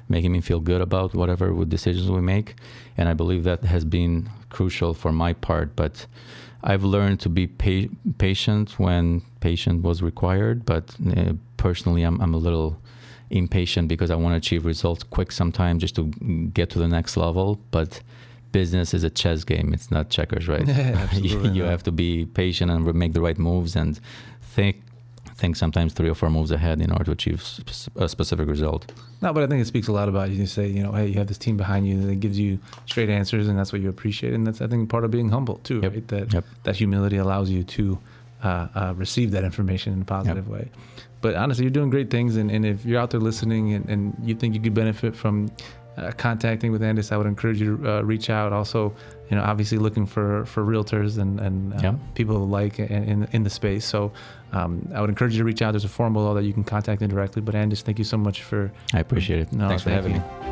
making 0.08 0.32
me 0.32 0.40
feel 0.40 0.58
good 0.58 0.80
about 0.80 1.14
whatever 1.14 1.64
decisions 1.64 2.10
we 2.10 2.22
make. 2.22 2.56
And 2.96 3.08
I 3.08 3.14
believe 3.14 3.44
that 3.44 3.62
has 3.62 3.84
been 3.84 4.28
crucial 4.50 4.94
for 4.94 5.12
my 5.12 5.32
part. 5.32 5.76
But 5.76 6.06
I've 6.64 6.82
learned 6.82 7.20
to 7.20 7.28
be 7.28 7.46
pa- 7.46 7.94
patient 8.18 8.80
when 8.80 9.22
patient 9.38 9.84
was 9.84 10.02
required. 10.02 10.66
But 10.66 10.96
uh, 11.16 11.34
personally, 11.56 12.02
I'm, 12.02 12.20
I'm 12.20 12.34
a 12.34 12.38
little 12.48 12.80
impatient 13.30 13.88
because 13.88 14.10
I 14.10 14.16
want 14.16 14.32
to 14.32 14.36
achieve 14.36 14.64
results 14.64 15.02
quick 15.04 15.32
sometimes 15.32 15.80
just 15.80 15.96
to 15.96 16.06
get 16.52 16.70
to 16.70 16.78
the 16.78 16.88
next 16.88 17.16
level. 17.16 17.60
But 17.70 18.00
business 18.52 18.94
is 18.94 19.04
a 19.04 19.10
chess 19.10 19.44
game; 19.44 19.72
it's 19.74 19.90
not 19.90 20.10
checkers, 20.10 20.48
right? 20.48 20.66
Yeah, 20.66 21.12
you, 21.12 21.50
you 21.52 21.62
have 21.64 21.82
to 21.84 21.92
be 21.92 22.26
patient 22.26 22.70
and 22.70 22.94
make 22.94 23.12
the 23.12 23.20
right 23.20 23.38
moves 23.38 23.76
and 23.76 23.98
think 24.42 24.82
think 25.34 25.54
sometimes 25.54 25.92
three 25.92 26.08
or 26.08 26.16
four 26.16 26.30
moves 26.30 26.50
ahead 26.50 26.80
in 26.80 26.90
order 26.90 27.04
to 27.04 27.12
achieve 27.12 27.40
a 27.94 28.08
specific 28.08 28.48
result. 28.48 28.92
No, 29.22 29.32
but 29.32 29.44
I 29.44 29.46
think 29.46 29.62
it 29.62 29.66
speaks 29.66 29.86
a 29.86 29.92
lot 29.92 30.08
about 30.08 30.30
you. 30.30 30.36
You 30.36 30.46
say, 30.46 30.66
you 30.66 30.82
know, 30.82 30.90
hey, 30.90 31.06
you 31.06 31.14
have 31.14 31.28
this 31.28 31.38
team 31.38 31.56
behind 31.56 31.86
you 31.86 32.02
that 32.06 32.16
gives 32.16 32.40
you 32.40 32.58
straight 32.86 33.08
answers, 33.08 33.46
and 33.46 33.56
that's 33.56 33.72
what 33.72 33.80
you 33.80 33.88
appreciate. 33.88 34.32
And 34.32 34.44
that's, 34.44 34.60
I 34.60 34.66
think, 34.66 34.90
part 34.90 35.04
of 35.04 35.12
being 35.12 35.28
humble 35.28 35.58
too, 35.58 35.80
yep. 35.80 35.92
right? 35.92 36.08
That 36.08 36.32
yep. 36.32 36.44
that 36.64 36.76
humility 36.76 37.18
allows 37.18 37.50
you 37.50 37.62
to 37.62 37.98
uh, 38.42 38.68
uh, 38.74 38.94
receive 38.96 39.30
that 39.30 39.44
information 39.44 39.92
in 39.92 40.02
a 40.02 40.04
positive 40.04 40.48
yep. 40.48 40.52
way 40.52 40.70
but 41.20 41.34
honestly, 41.34 41.64
you're 41.64 41.70
doing 41.70 41.90
great 41.90 42.10
things. 42.10 42.36
And, 42.36 42.50
and 42.50 42.64
if 42.64 42.84
you're 42.84 43.00
out 43.00 43.10
there 43.10 43.20
listening 43.20 43.74
and, 43.74 43.88
and 43.88 44.16
you 44.22 44.34
think 44.34 44.54
you 44.54 44.60
could 44.60 44.74
benefit 44.74 45.16
from 45.16 45.50
uh, 45.96 46.12
contacting 46.12 46.70
with 46.70 46.80
Andis, 46.80 47.10
I 47.10 47.16
would 47.16 47.26
encourage 47.26 47.60
you 47.60 47.76
to 47.78 47.90
uh, 47.90 48.02
reach 48.02 48.30
out. 48.30 48.52
Also, 48.52 48.94
you 49.30 49.36
know, 49.36 49.42
obviously 49.42 49.78
looking 49.78 50.06
for, 50.06 50.44
for 50.46 50.64
realtors 50.64 51.18
and, 51.18 51.40
and 51.40 51.74
uh, 51.74 51.80
yeah. 51.82 51.94
people 52.14 52.46
like 52.46 52.78
in, 52.78 53.04
in, 53.04 53.28
in 53.32 53.42
the 53.42 53.50
space. 53.50 53.84
So 53.84 54.12
um, 54.52 54.88
I 54.94 55.00
would 55.00 55.10
encourage 55.10 55.32
you 55.32 55.38
to 55.38 55.44
reach 55.44 55.60
out. 55.62 55.72
There's 55.72 55.84
a 55.84 55.88
form 55.88 56.12
below 56.12 56.34
that 56.34 56.44
you 56.44 56.52
can 56.52 56.64
contact 56.64 57.00
them 57.00 57.10
directly. 57.10 57.42
But 57.42 57.54
Andis, 57.54 57.82
thank 57.82 57.98
you 57.98 58.04
so 58.04 58.16
much 58.16 58.42
for. 58.42 58.70
I 58.94 59.00
appreciate 59.00 59.40
it. 59.40 59.52
No, 59.52 59.68
Thanks 59.68 59.82
for 59.82 59.90
having 59.90 60.14
you. 60.14 60.20
me. 60.20 60.47